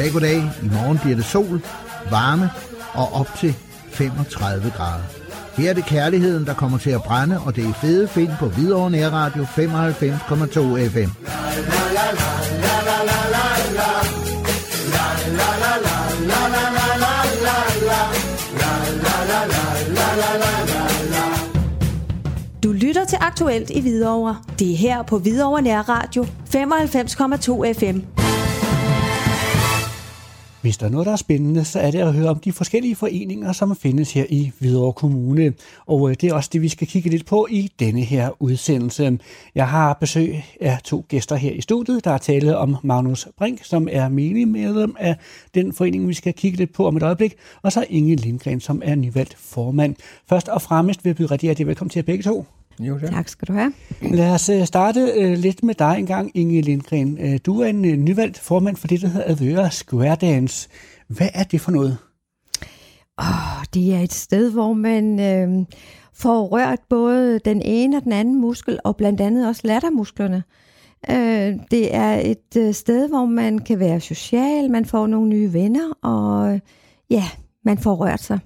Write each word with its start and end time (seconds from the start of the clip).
Goddag, 0.00 0.12
goddag. 0.12 0.36
I 0.62 0.68
morgen 0.74 0.98
bliver 0.98 1.16
det 1.16 1.24
sol, 1.24 1.60
varme 2.10 2.50
og 2.92 3.12
op 3.12 3.28
til 3.38 3.54
35 3.92 4.72
grader. 4.76 5.02
Her 5.56 5.70
er 5.70 5.74
det 5.74 5.84
kærligheden, 5.84 6.46
der 6.46 6.54
kommer 6.54 6.78
til 6.78 6.90
at 6.90 7.02
brænde, 7.02 7.40
og 7.40 7.56
det 7.56 7.66
er 7.66 7.72
fede 7.72 8.08
find 8.08 8.30
på 8.38 8.46
Hvidovre 8.46 8.90
Nærradio 8.90 9.42
95,2 9.42 10.88
FM. 10.88 11.10
Du 22.62 22.72
lytter 22.72 23.04
til 23.04 23.18
Aktuelt 23.20 23.70
i 23.70 23.80
Hvidovre. 23.80 24.36
Det 24.58 24.72
er 24.72 24.76
her 24.76 25.02
på 25.02 25.18
Hvidovre 25.18 25.62
Nærradio 25.62 26.24
95,2 26.24 27.72
FM. 27.72 28.19
Hvis 30.62 30.78
der 30.78 30.86
er 30.86 30.90
noget, 30.90 31.06
der 31.06 31.12
er 31.12 31.16
spændende, 31.16 31.64
så 31.64 31.80
er 31.80 31.90
det 31.90 31.98
at 31.98 32.14
høre 32.14 32.28
om 32.28 32.38
de 32.38 32.52
forskellige 32.52 32.96
foreninger, 32.96 33.52
som 33.52 33.76
findes 33.76 34.12
her 34.12 34.24
i 34.28 34.52
Hvidovre 34.58 34.92
Kommune. 34.92 35.52
Og 35.86 36.10
øh, 36.10 36.16
det 36.20 36.30
er 36.30 36.34
også 36.34 36.50
det, 36.52 36.62
vi 36.62 36.68
skal 36.68 36.86
kigge 36.86 37.10
lidt 37.10 37.26
på 37.26 37.46
i 37.50 37.72
denne 37.78 38.00
her 38.00 38.42
udsendelse. 38.42 39.18
Jeg 39.54 39.68
har 39.68 39.92
besøg 39.92 40.44
af 40.60 40.78
to 40.84 41.04
gæster 41.08 41.36
her 41.36 41.52
i 41.52 41.60
studiet. 41.60 42.04
Der 42.04 42.10
er 42.10 42.18
tale 42.18 42.56
om 42.56 42.76
Magnus 42.82 43.28
Brink, 43.38 43.64
som 43.64 43.88
er 43.90 44.08
menig 44.08 44.48
medlem 44.48 44.96
af 44.98 45.16
den 45.54 45.72
forening, 45.72 46.08
vi 46.08 46.14
skal 46.14 46.34
kigge 46.34 46.58
lidt 46.58 46.72
på 46.72 46.86
om 46.86 46.96
et 46.96 47.02
øjeblik. 47.02 47.34
Og 47.62 47.72
så 47.72 47.84
Inge 47.88 48.16
Lindgren, 48.16 48.60
som 48.60 48.82
er 48.84 48.94
nyvalgt 48.94 49.36
formand. 49.38 49.94
Først 50.28 50.48
og 50.48 50.62
fremmest 50.62 51.04
vil 51.04 51.10
jeg 51.10 51.16
byde 51.16 51.30
rigtig 51.30 51.66
velkommen 51.66 51.90
til 51.90 51.98
jer 51.98 52.04
begge 52.04 52.22
to. 52.22 52.59
Jo, 52.80 52.98
tak. 52.98 53.10
Tak 53.10 53.28
skal 53.28 53.48
du 53.48 53.52
have. 53.52 53.72
Lad 54.02 54.30
os 54.30 54.48
øh, 54.48 54.66
starte 54.66 55.00
øh, 55.00 55.38
lidt 55.38 55.62
med 55.62 55.74
dig 55.74 55.96
engang, 55.98 56.30
Inge 56.34 56.60
Lindgren. 56.60 57.18
Øh, 57.18 57.38
Du 57.46 57.60
er 57.60 57.66
en 57.66 58.04
nyvalgt 58.04 58.38
formand 58.38 58.76
for 58.76 58.86
det, 58.86 59.00
der 59.02 59.08
hedder 59.08 59.30
Advøre 59.30 59.70
Square 59.70 60.16
Dance. 60.20 60.68
Hvad 61.08 61.28
er 61.34 61.44
det 61.44 61.60
for 61.60 61.70
noget? 61.70 61.96
Oh, 63.18 63.64
det 63.74 63.94
er 63.94 64.00
et 64.00 64.12
sted, 64.12 64.52
hvor 64.52 64.72
man 64.72 65.20
øh, 65.20 65.66
får 66.14 66.46
rørt 66.46 66.78
både 66.90 67.38
den 67.38 67.62
ene 67.62 67.96
og 67.96 68.04
den 68.04 68.12
anden 68.12 68.40
muskel, 68.40 68.80
og 68.84 68.96
blandt 68.96 69.20
andet 69.20 69.48
også 69.48 69.62
lattermusklerne. 69.64 70.42
Øh, 71.10 71.58
det 71.70 71.94
er 71.94 72.14
et 72.14 72.56
øh, 72.56 72.74
sted, 72.74 73.08
hvor 73.08 73.24
man 73.24 73.58
kan 73.58 73.78
være 73.78 74.00
social, 74.00 74.70
man 74.70 74.84
får 74.84 75.06
nogle 75.06 75.28
nye 75.28 75.52
venner, 75.52 75.92
og 76.02 76.54
øh, 76.54 76.60
ja, 77.10 77.24
man 77.64 77.78
får 77.78 77.94
rørt 77.94 78.22
sig. 78.22 78.38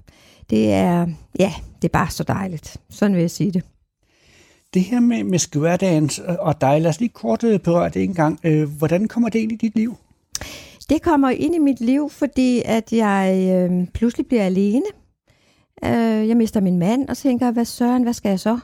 Det 0.49 0.73
er, 0.73 1.07
ja, 1.39 1.53
det 1.81 1.87
er 1.87 1.91
bare 1.93 2.09
så 2.09 2.23
dejligt. 2.23 2.77
Sådan 2.89 3.15
vil 3.15 3.21
jeg 3.21 3.31
sige 3.31 3.51
det. 3.51 3.63
Det 4.75 4.83
her 4.83 4.99
med, 4.99 5.23
med 5.23 5.39
square 5.39 5.77
dance 5.77 6.21
øh, 6.21 6.35
og 6.39 6.61
dig, 6.61 6.81
lad 6.81 6.89
os 6.89 6.99
lige 6.99 7.09
kort 7.09 7.43
øh, 7.43 7.59
berøre 7.59 7.89
det 7.89 8.03
en 8.03 8.13
gang. 8.13 8.39
Øh, 8.43 8.69
hvordan 8.77 9.07
kommer 9.07 9.29
det 9.29 9.39
ind 9.39 9.51
i 9.51 9.55
dit 9.55 9.75
liv? 9.75 9.95
Det 10.89 11.01
kommer 11.01 11.29
ind 11.29 11.55
i 11.55 11.59
mit 11.59 11.81
liv, 11.81 12.09
fordi 12.09 12.61
at 12.65 12.93
jeg 12.93 13.53
øh, 13.55 13.87
pludselig 13.87 14.27
bliver 14.27 14.43
alene. 14.43 14.85
Øh, 15.85 16.27
jeg 16.27 16.37
mister 16.37 16.61
min 16.61 16.79
mand, 16.79 17.09
og 17.09 17.17
tænker, 17.17 17.51
hvad 17.51 17.65
søren, 17.65 18.03
hvad 18.03 18.13
skal 18.13 18.29
jeg 18.29 18.39
så? 18.39 18.59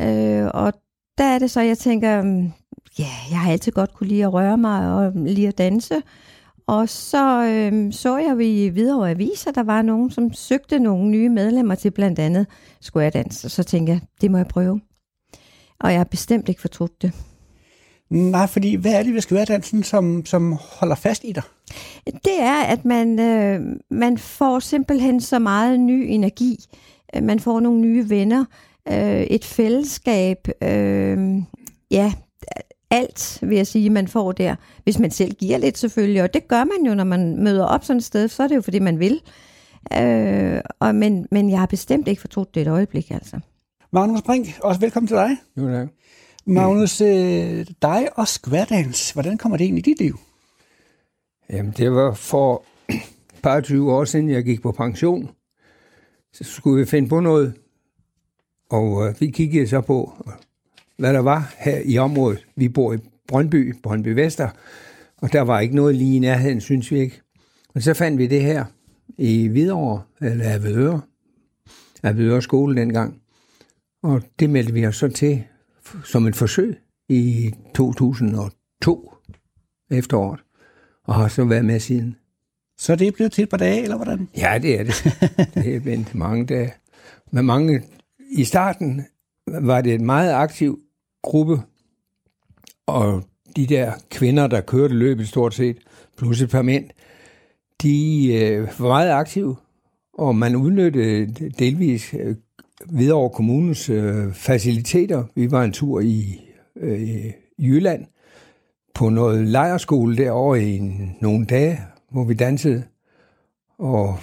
Øh, 0.00 0.50
og 0.54 0.72
der 1.18 1.24
er 1.24 1.38
det 1.38 1.50
så, 1.50 1.60
jeg 1.60 1.78
tænker, 1.78 2.22
mm, 2.22 2.52
ja, 2.98 3.10
jeg 3.30 3.38
har 3.38 3.52
altid 3.52 3.72
godt 3.72 3.94
kunne 3.94 4.08
lide 4.08 4.24
at 4.24 4.32
røre 4.32 4.58
mig 4.58 4.94
og 4.94 5.12
lide 5.14 5.48
at 5.48 5.58
danse. 5.58 6.02
Og 6.66 6.88
så 6.88 7.44
øh, 7.44 7.92
så 7.92 8.16
jeg 8.16 8.40
i 8.40 8.68
videre 8.68 9.10
aviser, 9.10 9.50
der 9.50 9.62
var 9.62 9.82
nogen, 9.82 10.10
som 10.10 10.32
søgte 10.32 10.78
nogle 10.78 11.10
nye 11.10 11.28
medlemmer 11.28 11.74
til 11.74 11.90
blandt 11.90 12.18
andet 12.18 12.46
Square 12.80 13.10
Dance. 13.10 13.46
Og 13.46 13.50
så 13.50 13.62
tænkte 13.62 13.92
jeg, 13.92 14.00
det 14.20 14.30
må 14.30 14.36
jeg 14.36 14.46
prøve. 14.46 14.80
Og 15.80 15.90
jeg 15.90 15.98
har 15.98 16.04
bestemt 16.04 16.48
ikke 16.48 16.60
fortrudt 16.60 17.02
det. 17.02 17.12
Nej, 18.10 18.46
fordi 18.46 18.74
hvad 18.74 18.92
er 18.92 19.02
det 19.02 19.14
ved 19.14 19.20
square 19.20 19.44
dansen, 19.44 19.82
som, 19.82 20.26
som 20.26 20.52
holder 20.52 20.94
fast 20.94 21.24
i 21.24 21.32
dig? 21.32 21.42
Det 22.06 22.40
er, 22.40 22.62
at 22.62 22.84
man, 22.84 23.18
øh, 23.20 23.60
man 23.90 24.18
får 24.18 24.58
simpelthen 24.58 25.20
så 25.20 25.38
meget 25.38 25.80
ny 25.80 26.06
energi. 26.08 26.64
Øh, 27.16 27.22
Man 27.22 27.40
får 27.40 27.60
nogle 27.60 27.80
nye 27.80 28.10
venner, 28.10 28.44
øh, 28.88 29.20
et 29.20 29.44
fællesskab, 29.44 30.48
øh, 30.62 31.18
ja, 31.90 32.12
alt 32.90 33.38
vil 33.42 33.56
jeg 33.56 33.66
sige, 33.66 33.90
man 33.90 34.08
får 34.08 34.32
der. 34.32 34.54
Hvis 34.84 34.98
man 34.98 35.10
selv 35.10 35.34
giver 35.34 35.58
lidt 35.58 35.78
selvfølgelig, 35.78 36.22
og 36.22 36.34
det 36.34 36.48
gør 36.48 36.64
man 36.64 36.86
jo, 36.86 36.94
når 36.94 37.04
man 37.04 37.42
møder 37.42 37.64
op 37.64 37.84
sådan 37.84 37.98
et 37.98 38.04
sted, 38.04 38.28
så 38.28 38.42
er 38.42 38.48
det 38.48 38.56
jo, 38.56 38.60
fordi 38.60 38.78
man 38.78 38.98
vil. 38.98 39.20
Øh, 40.00 40.60
og, 40.80 40.94
men, 40.94 41.26
men 41.30 41.50
jeg 41.50 41.58
har 41.58 41.66
bestemt 41.66 42.08
ikke 42.08 42.20
fortrudt 42.20 42.54
det 42.54 42.60
et 42.62 42.68
øjeblik, 42.68 43.10
altså. 43.10 43.40
Magnus 43.92 44.22
Brink, 44.22 44.46
også 44.62 44.80
velkommen 44.80 45.08
til 45.08 45.16
dig. 45.16 45.36
Jo, 45.56 45.68
tak. 45.68 45.88
Magnus, 46.46 47.00
øh, 47.00 47.66
dig 47.82 48.08
og 48.18 48.28
square 48.28 48.66
dance, 48.70 49.14
hvordan 49.14 49.38
kommer 49.38 49.58
det 49.58 49.64
ind 49.64 49.78
i 49.78 49.80
dit 49.80 49.98
liv? 49.98 50.18
Jamen, 51.50 51.74
det 51.76 51.92
var 51.92 52.14
for 52.14 52.64
par 53.42 53.60
20 53.60 53.92
år 53.92 54.04
siden, 54.04 54.30
jeg 54.30 54.44
gik 54.44 54.62
på 54.62 54.72
pension. 54.72 55.30
Så 56.32 56.44
skulle 56.44 56.80
vi 56.80 56.86
finde 56.86 57.08
på 57.08 57.20
noget. 57.20 57.54
Og 58.70 59.08
øh, 59.08 59.14
vi 59.20 59.30
kiggede 59.30 59.68
så 59.68 59.80
på, 59.80 60.12
hvad 60.98 61.12
der 61.12 61.20
var 61.20 61.54
her 61.58 61.80
i 61.84 61.98
området. 61.98 62.46
Vi 62.56 62.68
bor 62.68 62.92
i 62.92 62.98
Brøndby, 63.28 63.74
Brøndby 63.82 64.08
Vester, 64.08 64.48
og 65.16 65.32
der 65.32 65.40
var 65.40 65.60
ikke 65.60 65.76
noget 65.76 65.94
lige 65.94 66.16
i 66.16 66.18
nærheden, 66.18 66.60
synes 66.60 66.90
vi 66.90 66.98
ikke. 67.00 67.20
Og 67.74 67.82
så 67.82 67.94
fandt 67.94 68.18
vi 68.18 68.26
det 68.26 68.42
her 68.42 68.64
i 69.18 69.46
Hvidovre, 69.46 70.02
eller 70.20 70.54
Avedøre, 70.54 71.00
Avedøre 72.02 72.42
skole 72.42 72.80
dengang. 72.80 73.20
Og 74.06 74.22
det 74.38 74.50
meldte 74.50 74.72
vi 74.72 74.86
os 74.86 74.96
så 74.96 75.08
til 75.08 75.44
som 76.04 76.26
et 76.26 76.36
forsøg 76.36 76.78
i 77.08 77.52
2002 77.74 79.14
efteråret, 79.90 80.40
og 81.04 81.14
har 81.14 81.28
så 81.28 81.44
været 81.44 81.64
med 81.64 81.80
siden. 81.80 82.16
Så 82.78 82.92
er 82.92 82.96
det 82.96 83.14
blevet 83.14 83.32
til 83.32 83.42
et 83.42 83.48
par 83.48 83.56
dage, 83.56 83.82
eller 83.82 83.96
hvordan? 83.96 84.28
Ja, 84.36 84.58
det 84.62 84.80
er 84.80 84.84
det. 84.84 84.94
Det 85.54 85.74
er 85.74 85.80
vendt 85.80 86.14
mange 86.14 86.46
dage. 86.46 86.72
Men 87.32 87.44
mange, 87.44 87.82
i 88.30 88.44
starten 88.44 89.04
var 89.46 89.80
det 89.80 89.94
en 89.94 90.06
meget 90.06 90.32
aktiv 90.32 90.80
gruppe, 91.22 91.60
og 92.86 93.22
de 93.56 93.66
der 93.66 93.92
kvinder, 94.10 94.46
der 94.46 94.60
kørte 94.60 94.94
løbet 94.94 95.28
stort 95.28 95.54
set, 95.54 95.78
plus 96.16 96.42
et 96.42 96.50
par 96.50 96.62
mænd, 96.62 96.90
de 97.82 98.26
øh, 98.34 98.68
var 98.78 98.88
meget 98.88 99.10
aktive, 99.10 99.56
og 100.12 100.36
man 100.36 100.56
udnyttede 100.56 101.50
delvis 101.58 102.14
øh, 102.14 102.36
Hvidovre 102.84 103.30
Kommunens 103.30 103.90
øh, 103.90 104.32
faciliteter. 104.32 105.24
Vi 105.34 105.50
var 105.50 105.64
en 105.64 105.72
tur 105.72 106.00
i 106.00 106.40
øh, 106.76 107.32
Jylland 107.58 108.06
på 108.94 109.08
noget 109.08 109.46
lejerskole 109.48 110.16
derovre 110.16 110.62
i 110.62 110.76
en, 110.76 111.16
nogle 111.20 111.46
dage, 111.46 111.80
hvor 112.10 112.24
vi 112.24 112.34
dansede. 112.34 112.84
Og 113.78 114.18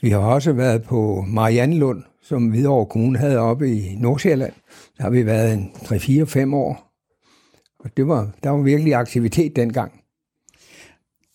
vi 0.00 0.10
har 0.10 0.18
også 0.18 0.52
været 0.52 0.82
på 0.82 1.24
Mariannelund, 1.28 2.02
som 2.22 2.48
Hvidovre 2.48 2.86
Kommune 2.86 3.18
havde 3.18 3.38
oppe 3.38 3.76
i 3.76 3.94
Nordsjælland. 3.94 4.52
Der 4.96 5.02
har 5.02 5.10
vi 5.10 5.26
været 5.26 5.54
en 5.54 5.70
3-4-5 5.74 6.54
år. 6.54 6.92
Og 7.78 7.90
det 7.96 8.08
var, 8.08 8.30
der 8.42 8.50
var 8.50 8.62
virkelig 8.62 8.94
aktivitet 8.94 9.56
dengang. 9.56 9.92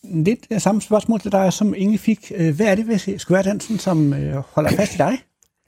Lidt 0.04 0.62
samme 0.62 0.82
spørgsmål 0.82 1.20
til 1.20 1.32
dig, 1.32 1.54
som 1.54 1.74
Inge 1.78 1.98
fik. 1.98 2.32
Øh, 2.36 2.56
Hvad 2.56 2.66
er 2.68 2.76
det 2.76 2.88
ved 2.88 3.18
square 3.18 3.44
dansen, 3.44 3.78
som 3.78 4.14
øh, 4.14 4.36
holder 4.36 4.72
fast 4.72 4.96
i 4.96 4.98
dig? 4.98 5.18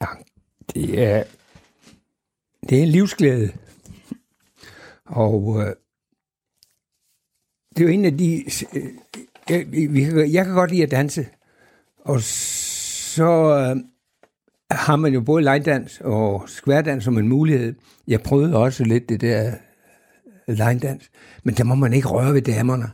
Ja, 0.00 0.06
det 0.74 1.02
er, 1.02 1.24
det 2.68 2.78
er 2.78 2.82
en 2.82 2.88
livsglæde. 2.88 3.52
Og 5.06 5.60
øh, 5.60 5.74
det 7.76 7.82
er 7.82 7.84
jo 7.84 7.88
en 7.88 8.04
af 8.04 8.18
de... 8.18 8.44
Øh, 8.74 8.88
jeg, 9.48 10.32
jeg 10.32 10.44
kan 10.44 10.54
godt 10.54 10.70
lide 10.70 10.82
at 10.82 10.90
danse. 10.90 11.26
Og 11.98 12.22
så 12.22 13.24
øh, 13.24 13.76
har 14.70 14.96
man 14.96 15.14
jo 15.14 15.20
både 15.20 15.42
line-dans 15.42 16.00
og 16.00 16.48
square-dans 16.48 17.04
som 17.04 17.18
en 17.18 17.28
mulighed. 17.28 17.74
Jeg 18.06 18.22
prøvede 18.22 18.56
også 18.56 18.84
lidt 18.84 19.08
det 19.08 19.20
der 19.20 19.52
line-dans. 20.48 21.10
Men 21.44 21.54
der 21.54 21.64
må 21.64 21.74
man 21.74 21.92
ikke 21.92 22.08
røre 22.08 22.34
ved 22.34 22.42
damerne. 22.42 22.90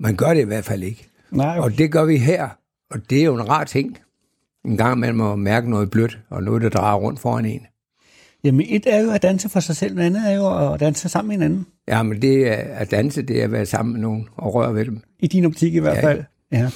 Man 0.00 0.16
gør 0.16 0.34
det 0.34 0.40
i 0.40 0.44
hvert 0.46 0.64
fald 0.64 0.82
ikke. 0.82 1.08
Nej, 1.30 1.58
Og 1.58 1.78
det 1.78 1.92
gør 1.92 2.04
vi 2.04 2.16
her. 2.16 2.48
Og 2.90 3.10
det 3.10 3.20
er 3.20 3.24
jo 3.24 3.34
en 3.34 3.48
rar 3.48 3.64
ting. 3.64 3.98
En 4.64 4.76
gang 4.76 4.98
man 4.98 5.14
må 5.14 5.36
mærke 5.36 5.70
noget 5.70 5.90
blødt, 5.90 6.18
og 6.30 6.42
noget, 6.42 6.62
der 6.62 6.68
drejer 6.68 6.94
rundt 6.96 7.20
foran 7.20 7.44
en. 7.46 7.60
Jamen, 8.44 8.66
et 8.68 8.86
er 8.86 9.00
jo 9.00 9.10
at 9.10 9.22
danse 9.22 9.48
for 9.48 9.60
sig 9.60 9.76
selv, 9.76 9.94
noget 9.94 10.06
andet 10.06 10.30
er 10.32 10.34
jo 10.36 10.72
at 10.74 10.80
danse 10.80 11.08
sammen 11.08 11.28
med 11.28 11.34
hinanden. 11.36 11.66
Ja, 11.88 12.02
men 12.02 12.22
det 12.22 12.48
er 12.48 12.54
at 12.56 12.90
danse, 12.90 13.22
det 13.22 13.40
er 13.40 13.44
at 13.44 13.52
være 13.52 13.66
sammen 13.66 13.92
med 13.92 14.00
nogen 14.00 14.28
og 14.36 14.54
røre 14.54 14.74
ved 14.74 14.84
dem. 14.84 15.00
I 15.20 15.26
din 15.26 15.44
optik 15.44 15.74
i 15.74 15.78
hvert 15.78 15.96
Ja. 15.96 16.06
fald. 16.08 16.22
Ja. 16.52 16.70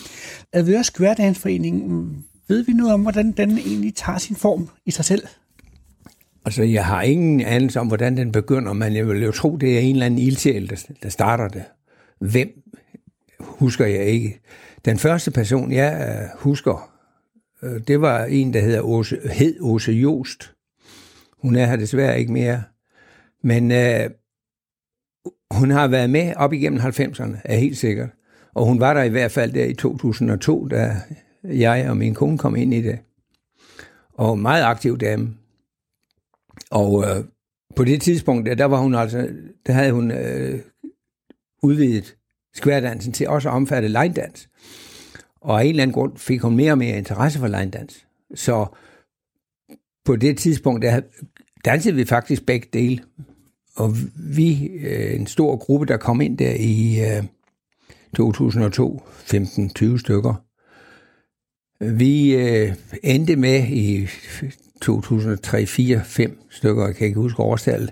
Advøre 0.53 0.85
Square 0.85 1.15
Dance 1.15 1.41
Forening, 1.41 2.17
ved 2.49 2.63
vi 2.65 2.73
noget 2.73 2.93
om, 2.95 3.03
hvordan 3.03 3.33
den 3.33 3.51
egentlig 3.59 3.95
tager 3.95 4.19
sin 4.19 4.37
form 4.37 4.69
i 4.87 4.91
sig 4.91 5.05
selv? 5.05 5.23
Altså, 6.45 6.63
jeg 6.63 6.87
har 6.87 7.03
ingen 7.03 7.41
anelse 7.41 7.81
om, 7.81 7.87
hvordan 7.87 8.17
den 8.17 8.33
begynder, 8.33 8.73
men 8.73 8.97
jeg 8.97 9.07
vil 9.09 9.23
jo 9.23 9.33
tro, 9.33 9.57
det 9.57 9.75
er 9.77 9.81
en 9.81 9.93
eller 9.95 10.07
anden 10.07 10.21
ildsjæl, 10.21 10.71
der, 10.71 10.87
der 11.03 11.09
starter 11.09 11.49
det. 11.49 11.63
Hvem 12.21 12.49
husker 13.41 13.87
jeg 13.87 14.05
ikke. 14.05 14.41
Den 14.85 14.99
første 14.99 15.31
person, 15.31 15.73
jeg 15.73 16.07
øh, 16.09 16.41
husker, 16.41 16.91
Øh, 17.63 17.81
det 17.89 18.01
var 18.01 18.25
en, 18.25 18.53
der 18.53 18.61
hedder 18.61 18.83
Ose, 18.83 19.21
hed 19.33 19.57
Åse 19.61 19.93
Jost. 19.93 20.55
Hun 21.43 21.57
er 21.57 21.67
her 21.67 21.77
desværre 21.77 22.21
ikke 22.21 22.33
mere. 22.33 22.63
Men 23.43 23.73
øh, 23.73 24.11
hun 25.51 25.71
har 25.71 25.89
været 25.89 26.11
med 26.11 26.35
op 26.37 26.53
igennem 26.53 26.81
90'erne, 26.81 27.37
er 27.45 27.57
helt 27.57 27.77
sikkert. 27.77 28.11
Og 28.55 28.67
hun 28.67 28.81
var 28.81 28.95
der 28.95 29.03
i 29.03 29.09
hvert 29.09 29.33
fald 29.33 29.53
der 29.53 29.65
i 29.65 29.75
2002, 29.75 30.69
da 30.69 30.97
jeg 31.45 31.91
og 31.91 31.97
min 31.97 32.15
kone 32.15 32.39
kom 32.39 32.57
ind 32.57 32.75
i 32.75 32.83
det. 32.83 32.99
Og 34.13 34.39
meget 34.39 34.65
aktiv 34.65 34.99
dame. 34.99 35.35
Og 36.71 37.05
øh, 37.05 37.25
på 37.77 37.85
det 37.85 38.03
tidspunkt, 38.03 38.47
der, 38.47 38.55
der 38.55 38.65
var 38.65 38.79
hun 38.81 38.95
altså, 38.95 39.29
der 39.67 39.73
havde 39.73 39.93
hun 39.93 40.11
øh, 40.11 40.61
udvidet 41.63 42.17
skværdansen 42.55 43.13
til 43.13 43.29
også 43.29 43.49
at 43.49 43.55
omfatte 43.55 43.89
line-dans. 43.89 44.49
Og 45.41 45.61
af 45.61 45.65
en 45.65 45.71
eller 45.71 45.83
anden 45.83 45.95
grund 45.95 46.17
fik 46.17 46.41
hun 46.41 46.57
mere 46.57 46.73
og 46.73 46.79
mere 46.79 46.99
interesse 46.99 47.39
for 47.39 47.47
line-dans. 47.47 48.07
Så 48.35 48.67
på 50.05 50.17
det 50.17 50.39
tidspunkt, 50.39 50.83
der 50.83 51.01
dansede 51.65 51.95
vi 51.95 52.05
faktisk 52.05 52.47
begge 52.47 52.69
dele. 52.73 53.03
Og 53.77 53.97
vi, 54.37 54.67
øh, 54.67 55.21
en 55.21 55.27
stor 55.27 55.57
gruppe, 55.57 55.87
der 55.87 55.97
kom 55.97 56.21
ind 56.21 56.39
der 56.39 56.55
i 56.55 57.01
øh, 57.01 57.25
2002, 58.17 59.03
15-20 59.07 59.99
stykker, 59.99 60.45
vi 61.81 62.35
øh, 62.35 62.75
endte 63.03 63.37
med 63.37 63.69
i 63.69 64.09
2003, 64.83 65.67
4, 65.67 66.05
5 66.05 66.39
stykker, 66.51 66.87
jeg 66.87 66.97
kan 66.97 67.07
ikke 67.07 67.21
huske 67.21 67.43
årstallet, 67.43 67.91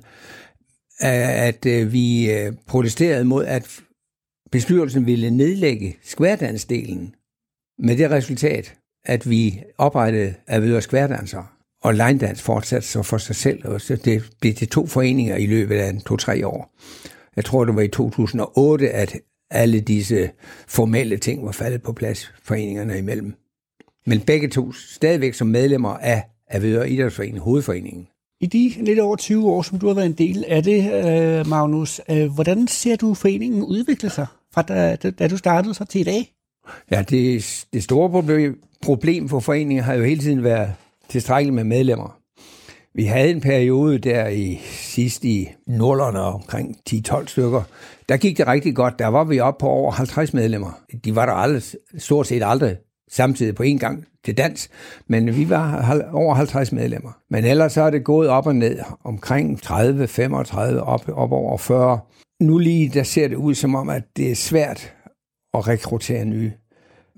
at 1.00 1.66
øh, 1.66 1.92
vi 1.92 2.30
øh, 2.30 2.52
protesterede 2.66 3.24
mod, 3.24 3.44
at 3.44 3.80
bestyrelsen 4.52 5.06
ville 5.06 5.30
nedlægge 5.30 5.96
skværdansdelen 6.02 7.14
med 7.78 7.96
det 7.96 8.10
resultat, 8.10 8.74
at 9.04 9.30
vi 9.30 9.62
oprettede 9.78 10.34
Avedørs 10.46 10.84
Skværdanser, 10.84 11.52
og 11.82 11.94
Line 11.94 12.36
fortsatte 12.36 12.88
så 12.88 13.02
for 13.02 13.18
sig 13.18 13.36
selv, 13.36 13.68
og 13.68 13.80
så 13.80 13.96
det 13.96 14.30
blev 14.40 14.54
til 14.54 14.68
to 14.68 14.86
foreninger 14.86 15.36
i 15.36 15.46
løbet 15.46 15.76
af 15.76 16.00
to-tre 16.06 16.46
år. 16.46 16.74
Jeg 17.36 17.44
tror, 17.44 17.64
det 17.64 17.76
var 17.76 17.82
i 17.82 17.88
2008, 17.88 18.90
at 18.90 19.16
alle 19.50 19.80
disse 19.80 20.30
formelle 20.68 21.16
ting 21.16 21.46
var 21.46 21.52
faldet 21.52 21.82
på 21.82 21.92
plads, 21.92 22.32
foreningerne 22.42 22.98
imellem. 22.98 23.34
Men 24.06 24.20
begge 24.20 24.48
to 24.48 24.72
stadigvæk 24.72 25.34
som 25.34 25.46
medlemmer 25.46 25.88
af 25.88 26.22
Avedøre 26.50 26.90
Idrætsforening, 26.90 27.38
hovedforeningen. 27.38 28.08
I 28.40 28.46
de 28.46 28.84
lidt 28.84 28.98
over 28.98 29.16
20 29.16 29.50
år, 29.50 29.62
som 29.62 29.78
du 29.78 29.86
har 29.86 29.94
været 29.94 30.06
en 30.06 30.12
del 30.12 30.44
af 30.48 30.62
det, 30.62 30.92
øh, 30.94 31.46
Magnus, 31.46 32.00
øh, 32.10 32.34
hvordan 32.34 32.68
ser 32.68 32.96
du 32.96 33.14
foreningen 33.14 33.62
udvikle 33.62 34.10
sig 34.10 34.26
fra 34.54 34.62
da, 34.62 34.96
da 34.96 35.28
du 35.28 35.36
startede 35.36 35.74
så 35.74 35.84
til 35.84 36.00
i 36.00 36.04
dag? 36.04 36.35
Ja, 36.90 37.02
det, 37.02 37.64
det 37.72 37.82
store 37.82 38.10
problem, 38.10 38.60
problem 38.82 39.28
for 39.28 39.40
foreningen 39.40 39.84
har 39.84 39.94
jo 39.94 40.04
hele 40.04 40.20
tiden 40.20 40.44
været 40.44 40.72
tilstrækkeligt 41.08 41.54
med 41.54 41.64
medlemmer. 41.64 42.18
Vi 42.94 43.04
havde 43.04 43.30
en 43.30 43.40
periode 43.40 43.98
der 43.98 44.28
i 44.28 44.60
sidst 44.64 45.24
i 45.24 45.48
nullerne 45.66 46.20
omkring 46.20 46.76
10-12 46.90 47.26
stykker. 47.26 47.62
Der 48.08 48.16
gik 48.16 48.38
det 48.38 48.46
rigtig 48.46 48.76
godt. 48.76 48.98
Der 48.98 49.06
var 49.06 49.24
vi 49.24 49.40
oppe 49.40 49.60
på 49.60 49.68
over 49.68 49.92
50 49.92 50.34
medlemmer. 50.34 50.80
De 51.04 51.16
var 51.16 51.26
der 51.26 51.32
aldrig, 51.32 51.62
stort 51.98 52.26
set 52.26 52.42
aldrig 52.44 52.76
samtidig 53.10 53.54
på 53.54 53.62
en 53.62 53.78
gang 53.78 54.06
til 54.24 54.36
dans, 54.36 54.70
men 55.08 55.36
vi 55.36 55.50
var 55.50 56.08
over 56.12 56.34
50 56.34 56.72
medlemmer. 56.72 57.12
Men 57.30 57.44
ellers 57.44 57.72
så 57.72 57.82
er 57.82 57.90
det 57.90 58.04
gået 58.04 58.28
op 58.28 58.46
og 58.46 58.56
ned, 58.56 58.78
omkring 59.04 59.62
30, 59.62 60.08
35, 60.08 60.82
op, 60.82 61.08
op 61.08 61.32
over 61.32 61.58
40. 61.58 61.98
Nu 62.40 62.58
lige 62.58 62.88
der 62.88 63.02
ser 63.02 63.28
det 63.28 63.36
ud 63.36 63.54
som 63.54 63.74
om, 63.74 63.88
at 63.88 64.02
det 64.16 64.30
er 64.30 64.34
svært 64.34 64.95
at 65.58 65.68
rekruttere 65.68 66.24
nye. 66.24 66.52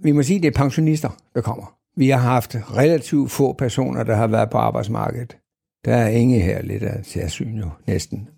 Vi 0.02 0.12
må 0.12 0.22
sige, 0.22 0.36
at 0.36 0.42
det 0.42 0.48
er 0.48 0.58
pensionister, 0.62 1.08
der 1.34 1.40
kommer. 1.40 1.74
Vi 1.96 2.08
har 2.08 2.18
haft 2.18 2.56
relativt 2.76 3.30
få 3.30 3.52
personer, 3.52 4.02
der 4.02 4.16
har 4.16 4.26
været 4.26 4.50
på 4.50 4.58
arbejdsmarkedet. 4.58 5.36
Der 5.84 5.94
er 5.94 6.08
ingen 6.08 6.40
her 6.40 6.62
lidt 6.62 6.82
af 6.82 7.04
særsyn 7.04 7.58
jo, 7.58 7.70
næsten. 7.86 8.28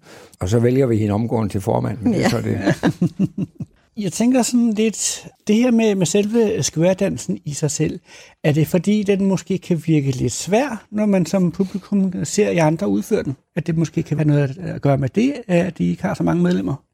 Og 0.41 0.49
så 0.49 0.58
vælger 0.58 0.87
vi 0.87 1.05
en 1.05 1.11
omgående 1.11 1.52
til 1.52 1.61
formand, 1.61 1.99
men 1.99 2.12
det 2.12 2.25
er 2.25 2.29
så 2.29 2.41
det. 2.41 2.58
Jeg 3.97 4.12
tænker 4.12 4.43
sådan 4.43 4.73
lidt, 4.73 5.29
det 5.47 5.56
her 5.56 5.70
med, 5.70 5.94
med 5.94 6.06
selve 6.06 6.62
skværdansen 6.62 7.38
i 7.44 7.53
sig 7.53 7.70
selv, 7.70 8.00
er 8.44 8.53
det 8.53 8.67
fordi, 8.67 9.03
den 9.03 9.25
måske 9.25 9.58
kan 9.58 9.82
virke 9.87 10.11
lidt 10.11 10.32
svær, 10.32 10.87
når 10.91 11.06
man 11.06 11.26
som 11.26 11.53
publikum 11.53 12.25
ser 12.25 12.50
i 12.50 12.56
andre 12.56 12.88
udføre 12.88 13.23
den? 13.23 13.37
At 13.56 13.67
det 13.67 13.76
måske 13.76 14.03
kan 14.03 14.17
være 14.17 14.26
noget 14.26 14.58
at 14.58 14.82
gøre 14.82 14.99
med 14.99 15.08
det, 15.08 15.35
at 15.49 15.79
de 15.79 15.91
ikke 15.91 16.03
har 16.03 16.14
så 16.14 16.23
mange 16.23 16.43
medlemmer? 16.43 16.85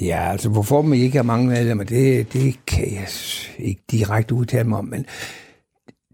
Ja, 0.00 0.30
altså 0.30 0.48
hvorfor 0.48 0.82
man 0.82 0.98
ikke 0.98 1.16
har 1.16 1.22
mange 1.22 1.48
medlemmer, 1.48 1.84
det, 1.84 2.32
det 2.32 2.66
kan 2.66 2.92
jeg 2.92 3.08
ikke 3.58 3.82
direkte 3.90 4.34
udtale 4.34 4.68
mig 4.68 4.78
om, 4.78 4.84
men 4.84 5.06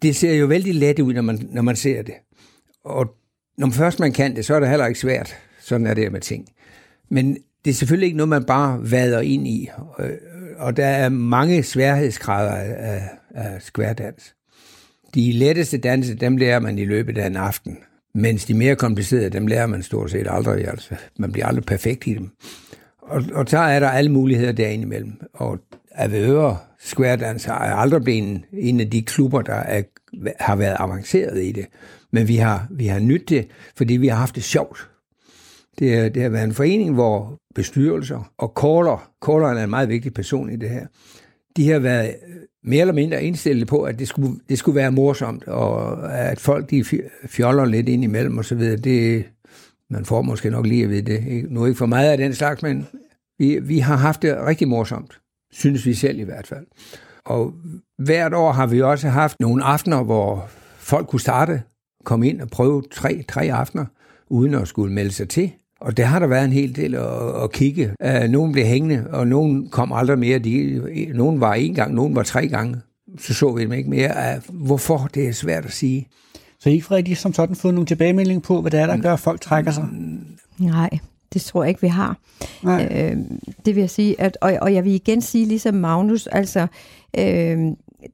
det 0.02 0.16
ser 0.16 0.32
jo 0.32 0.46
vældig 0.46 0.74
let 0.74 0.98
ud, 0.98 1.12
når 1.12 1.22
man, 1.22 1.48
når 1.52 1.62
man 1.62 1.76
ser 1.76 2.02
det. 2.02 2.14
Og 2.84 3.06
når 3.58 3.70
først 3.70 4.00
man 4.00 4.12
kan 4.12 4.36
det, 4.36 4.44
så 4.44 4.54
er 4.54 4.60
det 4.60 4.68
heller 4.68 4.86
ikke 4.86 5.00
svært. 5.00 5.36
Sådan 5.60 5.86
er 5.86 5.94
det 5.94 6.12
med 6.12 6.20
ting. 6.20 6.48
Men 7.10 7.36
det 7.64 7.70
er 7.70 7.74
selvfølgelig 7.74 8.06
ikke 8.06 8.16
noget, 8.16 8.28
man 8.28 8.44
bare 8.44 8.90
vader 8.90 9.20
ind 9.20 9.48
i. 9.48 9.68
Øh, 9.98 10.10
og 10.58 10.76
der 10.76 10.86
er 10.86 11.08
mange 11.08 11.62
sværhedsgrader 11.62 12.54
af, 12.76 13.02
af 13.34 13.62
skværdans. 13.62 14.34
De 15.14 15.32
letteste 15.32 15.78
danse, 15.78 16.14
dem 16.14 16.36
lærer 16.36 16.60
man 16.60 16.78
i 16.78 16.84
løbet 16.84 17.18
af 17.18 17.26
en 17.26 17.36
aften. 17.36 17.78
Mens 18.14 18.44
de 18.44 18.54
mere 18.54 18.76
komplicerede, 18.76 19.30
dem 19.30 19.46
lærer 19.46 19.66
man 19.66 19.82
stort 19.82 20.10
set 20.10 20.26
aldrig. 20.30 20.68
Altså, 20.68 20.94
man 21.18 21.32
bliver 21.32 21.46
aldrig 21.46 21.64
perfekt 21.64 22.06
i 22.06 22.14
dem. 22.14 22.30
Og, 23.06 23.22
og 23.32 23.44
så 23.48 23.58
er 23.58 23.80
der 23.80 23.88
alle 23.88 24.12
muligheder 24.12 24.52
derinde 24.52 24.82
imellem. 24.82 25.12
Og 25.32 25.58
Avedøre 25.94 26.58
Square 26.78 27.16
Dance 27.16 27.48
er 27.48 27.54
aldrig 27.54 28.02
blevet 28.02 28.18
en, 28.18 28.44
en 28.52 28.80
af 28.80 28.90
de 28.90 29.02
klubber, 29.02 29.42
der 29.42 29.54
er, 29.54 29.82
har 30.40 30.56
været 30.56 30.76
avanceret 30.78 31.44
i 31.44 31.52
det. 31.52 31.66
Men 32.12 32.28
vi 32.28 32.36
har, 32.36 32.66
vi 32.70 32.86
har 32.86 32.98
nyttet 32.98 33.28
det, 33.28 33.48
fordi 33.76 33.96
vi 33.96 34.08
har 34.08 34.16
haft 34.16 34.34
det 34.34 34.44
sjovt. 34.44 34.90
Det, 35.78 35.94
er, 35.94 36.08
det 36.08 36.22
har 36.22 36.28
været 36.28 36.44
en 36.44 36.54
forening, 36.54 36.94
hvor 36.94 37.38
bestyrelser 37.54 38.32
og 38.38 38.52
caller, 38.60 39.10
calleren 39.26 39.58
er 39.58 39.64
en 39.64 39.70
meget 39.70 39.88
vigtig 39.88 40.14
person 40.14 40.50
i 40.50 40.56
det 40.56 40.70
her, 40.70 40.86
de 41.56 41.70
har 41.70 41.78
været 41.78 42.08
øh, 42.08 42.34
mere 42.64 42.80
eller 42.80 42.94
mindre 42.94 43.24
indstillet 43.24 43.68
på, 43.68 43.82
at 43.82 43.98
det 43.98 44.08
skulle, 44.08 44.34
det 44.48 44.58
skulle 44.58 44.76
være 44.76 44.92
morsomt, 44.92 45.48
og 45.48 46.12
at 46.18 46.40
folk 46.40 46.70
de 46.70 46.84
fjoller 47.26 47.64
lidt 47.64 47.88
ind 47.88 48.04
imellem 48.04 48.38
osv., 48.38 48.60
det, 48.60 49.24
man 49.90 50.04
får 50.04 50.22
måske 50.22 50.50
nok 50.50 50.66
lige 50.66 50.84
at 50.84 50.90
vide 50.90 51.12
det. 51.12 51.50
Nu 51.50 51.66
ikke 51.66 51.78
for 51.78 51.86
meget 51.86 52.10
af 52.10 52.18
den 52.18 52.34
slags, 52.34 52.62
men 52.62 52.86
vi, 53.38 53.58
vi 53.62 53.78
har 53.78 53.96
haft 53.96 54.22
det 54.22 54.36
rigtig 54.46 54.68
morsomt 54.68 55.20
synes 55.52 55.86
vi 55.86 55.94
selv 55.94 56.18
i 56.18 56.22
hvert 56.22 56.46
fald. 56.46 56.66
Og 57.24 57.54
hvert 57.98 58.34
år 58.34 58.52
har 58.52 58.66
vi 58.66 58.82
også 58.82 59.08
haft 59.08 59.40
nogle 59.40 59.64
aftener, 59.64 60.02
hvor 60.02 60.48
folk 60.78 61.06
kunne 61.06 61.20
starte, 61.20 61.62
komme 62.04 62.28
ind 62.28 62.40
og 62.40 62.48
prøve 62.48 62.82
tre, 62.90 63.24
tre 63.28 63.52
aftener, 63.52 63.84
uden 64.28 64.54
at 64.54 64.68
skulle 64.68 64.92
melde 64.92 65.12
sig 65.12 65.28
til. 65.28 65.52
Og 65.80 65.96
der 65.96 66.04
har 66.04 66.18
der 66.18 66.26
været 66.26 66.44
en 66.44 66.52
hel 66.52 66.76
del 66.76 66.94
at, 66.94 67.42
at 67.42 67.52
kigge. 67.52 67.94
Øh, 68.02 68.28
nogen 68.28 68.52
blev 68.52 68.64
hængende, 68.64 69.06
og 69.10 69.26
nogen 69.26 69.68
kom 69.70 69.92
aldrig 69.92 70.18
mere. 70.18 70.38
De, 70.38 71.10
nogen 71.14 71.40
var 71.40 71.54
en 71.54 71.74
gang, 71.74 71.94
nogen 71.94 72.14
var 72.14 72.22
tre 72.22 72.48
gange. 72.48 72.80
Så 73.18 73.34
så 73.34 73.52
vi 73.52 73.62
dem 73.62 73.72
ikke 73.72 73.90
mere. 73.90 74.16
af, 74.16 74.40
hvorfor? 74.52 75.10
Det 75.14 75.28
er 75.28 75.32
svært 75.32 75.64
at 75.64 75.72
sige. 75.72 76.08
Så 76.66 76.70
ikke 76.70 76.90
rigtig 76.90 77.16
som 77.16 77.32
sådan 77.32 77.56
fået 77.56 77.74
nogle 77.74 77.86
tilbagemelding 77.86 78.42
på, 78.42 78.60
hvad 78.60 78.70
det 78.70 78.80
er, 78.80 78.86
der 78.86 78.96
gør, 78.96 79.12
at 79.12 79.20
folk 79.20 79.40
trækker 79.40 79.70
sig? 79.70 79.88
Nej, 80.58 80.90
det 81.32 81.42
tror 81.42 81.62
jeg 81.62 81.68
ikke, 81.68 81.80
vi 81.80 81.88
har. 81.88 82.16
Øh, 82.64 83.16
det 83.66 83.74
vil 83.74 83.80
jeg 83.80 83.90
sige, 83.90 84.20
at, 84.20 84.38
og, 84.40 84.52
og 84.62 84.74
jeg 84.74 84.84
vil 84.84 84.92
igen 84.92 85.20
sige, 85.20 85.46
ligesom 85.46 85.74
Magnus, 85.74 86.26
altså 86.26 86.66
øh, 87.18 87.58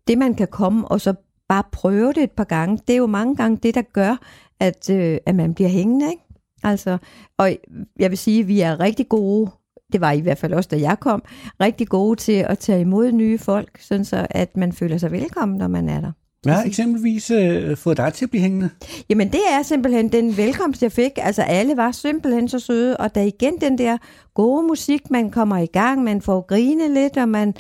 det 0.09 0.19
man 0.19 0.35
kan 0.35 0.49
komme 0.51 0.89
og 0.89 1.01
så 1.01 1.15
bare 1.49 1.63
prøve 1.73 2.13
det 2.13 2.23
et 2.23 2.31
par 2.31 2.45
gange, 2.45 2.79
det 2.87 2.93
er 2.93 2.97
jo 2.97 3.07
mange 3.07 3.37
gange 3.37 3.59
det, 3.63 3.75
der 3.75 3.83
gør, 3.83 4.17
at, 4.61 4.91
øh, 4.91 5.19
at 5.27 5.35
man 5.35 5.55
bliver 5.55 5.71
hængende, 5.71 6.11
ikke? 6.11 6.23
Altså, 6.63 6.99
og 7.39 7.57
jeg 7.99 8.11
vil 8.11 8.19
sige, 8.19 8.41
at 8.41 8.49
vi 8.49 8.61
er 8.61 8.81
rigtig 8.81 9.09
gode, 9.09 9.51
det 9.93 10.01
var 10.01 10.13
i 10.13 10.21
hvert 10.21 10.39
fald 10.39 10.53
også, 10.53 10.69
da 10.73 10.81
jeg 10.81 11.01
kom, 11.01 11.23
rigtig 11.61 11.89
gode 11.89 12.21
til 12.21 12.47
at 12.49 12.59
tage 12.59 12.81
imod 12.81 13.13
nye 13.13 13.39
folk, 13.39 13.81
sådan 13.81 14.05
så 14.05 14.27
at 14.31 14.57
man 14.57 14.73
føler 14.73 14.99
sig 14.99 15.13
velkommen, 15.13 15.59
når 15.59 15.69
man 15.69 15.89
er 15.89 16.01
der. 16.01 16.13
Hvad 16.43 16.55
har 16.55 16.65
eksempelvis 16.65 17.31
øh, 17.31 17.77
fået 17.77 17.97
dig 17.97 18.13
til 18.13 18.25
at 18.25 18.31
blive 18.31 18.43
hængende? 18.43 18.71
Jamen 19.09 19.33
det 19.33 19.41
er 19.51 19.63
simpelthen 19.63 20.09
den 20.09 20.37
velkomst, 20.37 20.83
jeg 20.83 20.93
fik. 20.93 21.11
Altså 21.17 21.43
alle 21.43 21.77
var 21.77 21.93
simpelthen 21.93 22.49
så 22.49 22.59
søde, 22.59 22.97
og 22.97 23.15
der 23.15 23.21
igen 23.21 23.61
den 23.61 23.79
der 23.79 23.99
gode 24.35 24.67
musik, 24.67 25.11
man 25.11 25.31
kommer 25.31 25.59
i 25.59 25.67
gang, 25.67 26.05
man 26.05 26.23
får 26.23 26.41
grine 26.41 26.95
lidt, 26.95 27.17
og 27.17 27.29
man, 27.29 27.55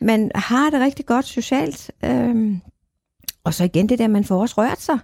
man 0.00 0.30
har 0.34 0.70
det 0.70 0.80
rigtig 0.80 1.06
godt 1.06 1.24
socialt. 1.24 1.90
Øhm, 2.04 2.60
og 3.44 3.54
så 3.54 3.64
igen 3.64 3.88
det 3.88 3.98
der, 3.98 4.08
man 4.08 4.24
får 4.24 4.40
også 4.40 4.54
rørt 4.58 4.80
sig, 4.80 4.98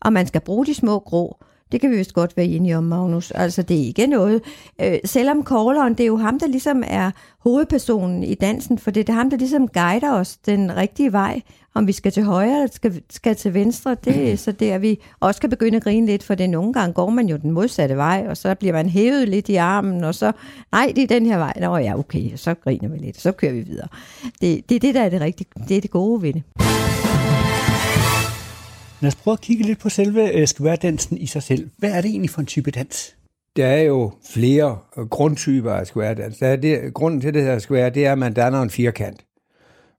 og 0.00 0.12
man 0.12 0.26
skal 0.26 0.40
bruge 0.40 0.66
de 0.66 0.74
små 0.74 0.98
grå. 0.98 1.36
Det 1.72 1.80
kan 1.80 1.90
vi 1.90 1.96
vist 1.96 2.14
godt 2.14 2.36
være 2.36 2.46
enige 2.46 2.76
om, 2.76 2.84
Magnus. 2.84 3.30
Altså, 3.30 3.62
det 3.62 3.80
er 3.80 3.84
ikke 3.84 4.06
noget. 4.06 4.42
Øh, 4.80 4.98
selvom 5.04 5.44
calleren, 5.44 5.94
det 5.94 6.00
er 6.00 6.06
jo 6.06 6.16
ham, 6.16 6.38
der 6.38 6.46
ligesom 6.46 6.82
er 6.86 7.10
hovedpersonen 7.38 8.22
i 8.22 8.34
dansen, 8.34 8.78
for 8.78 8.90
det 8.90 9.08
er 9.08 9.12
ham, 9.12 9.30
der 9.30 9.36
ligesom 9.36 9.68
guider 9.68 10.12
os 10.12 10.36
den 10.36 10.76
rigtige 10.76 11.12
vej. 11.12 11.40
Om 11.74 11.86
vi 11.86 11.92
skal 11.92 12.12
til 12.12 12.22
højre 12.22 12.52
eller 12.52 12.72
skal, 12.72 13.02
skal 13.10 13.36
til 13.36 13.54
venstre, 13.54 13.96
det 14.04 14.16
er 14.32 14.36
så 14.36 14.52
der, 14.52 14.78
vi 14.78 14.98
også 15.20 15.40
kan 15.40 15.50
begynde 15.50 15.76
at 15.76 15.82
grine 15.82 16.06
lidt, 16.06 16.22
for 16.22 16.34
det 16.34 16.50
nogle 16.50 16.72
gange 16.72 16.92
går 16.92 17.10
man 17.10 17.28
jo 17.28 17.36
den 17.36 17.50
modsatte 17.50 17.96
vej, 17.96 18.26
og 18.28 18.36
så 18.36 18.54
bliver 18.54 18.72
man 18.72 18.88
hævet 18.88 19.28
lidt 19.28 19.48
i 19.48 19.56
armen, 19.56 20.04
og 20.04 20.14
så, 20.14 20.32
nej, 20.72 20.92
det 20.96 21.02
er 21.02 21.06
den 21.06 21.26
her 21.26 21.38
vej. 21.38 21.52
Nå 21.60 21.76
ja, 21.76 21.98
okay, 21.98 22.36
så 22.36 22.54
griner 22.54 22.88
vi 22.88 22.98
lidt, 22.98 23.20
så 23.20 23.32
kører 23.32 23.52
vi 23.52 23.60
videre. 23.60 23.88
Det, 24.40 24.68
det 24.68 24.74
er 24.74 24.80
det, 24.80 24.94
der 24.94 25.02
er 25.02 25.08
det 25.08 25.20
rigtige, 25.20 25.48
det 25.68 25.76
er 25.76 25.80
det 25.80 25.90
gode 25.90 26.22
ved 26.22 26.32
det. 26.32 26.42
Lad 29.00 29.08
os 29.08 29.16
prøve 29.16 29.32
at 29.32 29.40
kigge 29.40 29.64
lidt 29.64 29.78
på 29.78 29.88
selve 29.88 30.32
øh, 30.32 30.46
skværdansen 30.46 31.18
i 31.18 31.26
sig 31.26 31.42
selv. 31.42 31.70
Hvad 31.78 31.90
er 31.90 32.00
det 32.00 32.10
egentlig 32.10 32.30
for 32.30 32.40
en 32.40 32.46
type 32.46 32.70
dans? 32.70 33.16
Der 33.56 33.66
er 33.66 33.82
jo 33.82 34.12
flere 34.30 34.78
øh, 34.98 35.06
grundtyper 35.06 35.72
af 35.72 35.86
skværdans. 35.86 36.38
Der 36.38 36.46
er 36.46 36.56
det, 36.56 36.94
grunden 36.94 37.20
til 37.20 37.34
det 37.34 37.42
her 37.42 37.58
skvær, 37.58 37.88
det 37.88 38.06
er, 38.06 38.12
at 38.12 38.18
man 38.18 38.32
danner 38.32 38.62
en 38.62 38.70
firkant. 38.70 39.24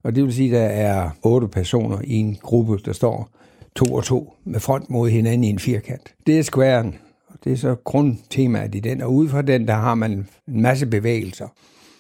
Og 0.04 0.16
det 0.16 0.24
vil 0.24 0.34
sige, 0.34 0.58
at 0.58 0.62
der 0.62 0.68
er 0.68 1.10
otte 1.24 1.48
personer 1.48 2.02
i 2.04 2.14
en 2.14 2.36
gruppe, 2.36 2.78
der 2.86 2.94
står 2.94 3.30
to 3.76 3.94
og 3.94 4.04
to 4.04 4.34
med 4.46 4.60
front 4.60 4.90
mod 4.90 5.10
hinanden 5.10 5.44
i 5.44 5.50
en 5.50 5.60
firkant. 5.60 6.14
Det 6.28 6.40
er 6.40 6.44
squaren. 6.44 6.96
Det 7.44 7.52
er 7.52 7.58
så 7.58 7.76
grundtemaet 7.76 8.76
i 8.76 8.80
den, 8.80 9.02
og 9.02 9.14
ud 9.14 9.30
fra 9.30 9.42
den, 9.42 9.68
der 9.68 9.74
har 9.74 9.96
man 9.96 10.12
en 10.48 10.62
masse 10.62 10.86
bevægelser. 10.86 11.48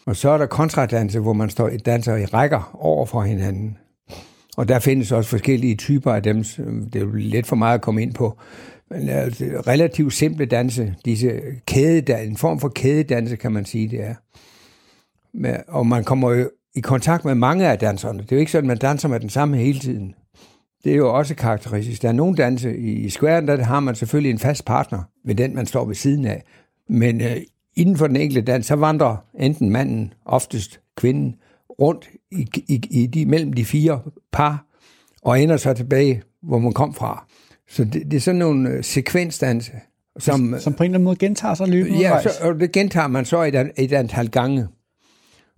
Og 0.05 0.15
så 0.15 0.29
er 0.29 0.37
der 0.37 0.45
kontradanse, 0.45 1.19
hvor 1.19 1.33
man 1.33 1.49
står 1.49 1.69
danser 1.85 2.15
i 2.15 2.25
rækker 2.25 2.77
over 2.79 3.05
for 3.05 3.21
hinanden. 3.21 3.77
Og 4.57 4.67
der 4.67 4.79
findes 4.79 5.11
også 5.11 5.29
forskellige 5.29 5.75
typer 5.75 6.13
af 6.13 6.23
dem. 6.23 6.43
Det 6.43 6.95
er 6.95 6.99
jo 6.99 7.11
lidt 7.13 7.47
for 7.47 7.55
meget 7.55 7.73
at 7.73 7.81
komme 7.81 8.01
ind 8.01 8.13
på. 8.13 8.37
Men 8.89 9.09
altså, 9.09 9.45
relativt 9.67 10.13
simple 10.13 10.45
danse, 10.45 10.95
disse 11.05 11.41
kædedanse, 11.65 12.29
en 12.29 12.37
form 12.37 12.59
for 12.59 12.69
kædedanse, 12.69 13.35
kan 13.35 13.51
man 13.51 13.65
sige, 13.65 13.87
det 13.87 14.03
er. 14.03 14.15
Og 15.67 15.87
man 15.87 16.03
kommer 16.03 16.31
jo 16.31 16.49
i 16.75 16.79
kontakt 16.79 17.25
med 17.25 17.35
mange 17.35 17.67
af 17.67 17.79
danserne. 17.79 18.19
Det 18.19 18.31
er 18.31 18.35
jo 18.35 18.39
ikke 18.39 18.51
sådan, 18.51 18.65
at 18.65 18.67
man 18.67 18.77
danser 18.77 19.07
med 19.07 19.19
den 19.19 19.29
samme 19.29 19.57
hele 19.57 19.79
tiden. 19.79 20.15
Det 20.83 20.91
er 20.91 20.97
jo 20.97 21.17
også 21.17 21.35
karakteristisk. 21.35 22.01
Der 22.01 22.07
er 22.07 22.13
nogle 22.13 22.35
danse 22.35 22.77
i 22.77 23.09
squaren, 23.09 23.47
der 23.47 23.63
har 23.63 23.79
man 23.79 23.95
selvfølgelig 23.95 24.31
en 24.31 24.39
fast 24.39 24.65
partner 24.65 25.03
ved 25.25 25.35
den, 25.35 25.55
man 25.55 25.65
står 25.65 25.85
ved 25.85 25.95
siden 25.95 26.25
af. 26.25 26.43
Men 26.89 27.21
øh, 27.21 27.37
inden 27.75 27.97
for 27.97 28.07
den 28.07 28.15
enkelte 28.15 28.41
dans, 28.41 28.65
så 28.65 28.75
vandrer 28.75 29.17
enten 29.39 29.69
manden, 29.69 30.13
oftest 30.25 30.79
kvinden, 30.95 31.35
rundt 31.79 32.09
i, 32.31 32.47
i, 32.67 32.81
i 32.91 33.05
de, 33.05 33.25
mellem 33.25 33.53
de 33.53 33.65
fire 33.65 34.01
par, 34.31 34.65
og 35.21 35.41
ender 35.41 35.57
så 35.57 35.73
tilbage, 35.73 36.21
hvor 36.43 36.59
man 36.59 36.73
kom 36.73 36.93
fra. 36.93 37.25
Så 37.69 37.83
det, 37.83 38.11
det 38.11 38.13
er 38.13 38.21
sådan 38.21 38.39
nogle 38.39 38.69
øh, 38.69 38.83
sekvensdanse, 38.83 39.71
som, 40.19 40.55
som 40.59 40.73
på 40.73 40.83
en 40.83 40.85
eller 40.85 40.95
anden 40.95 41.03
måde 41.03 41.15
gentager 41.15 41.53
sig 41.53 41.67
løbende 41.67 41.99
Ja, 41.99 42.21
så, 42.21 42.29
og 42.41 42.59
det 42.59 42.71
gentager 42.71 43.07
man 43.07 43.25
så 43.25 43.43
et, 43.43 43.71
et 43.77 43.93
antal 43.93 44.29
gange. 44.29 44.67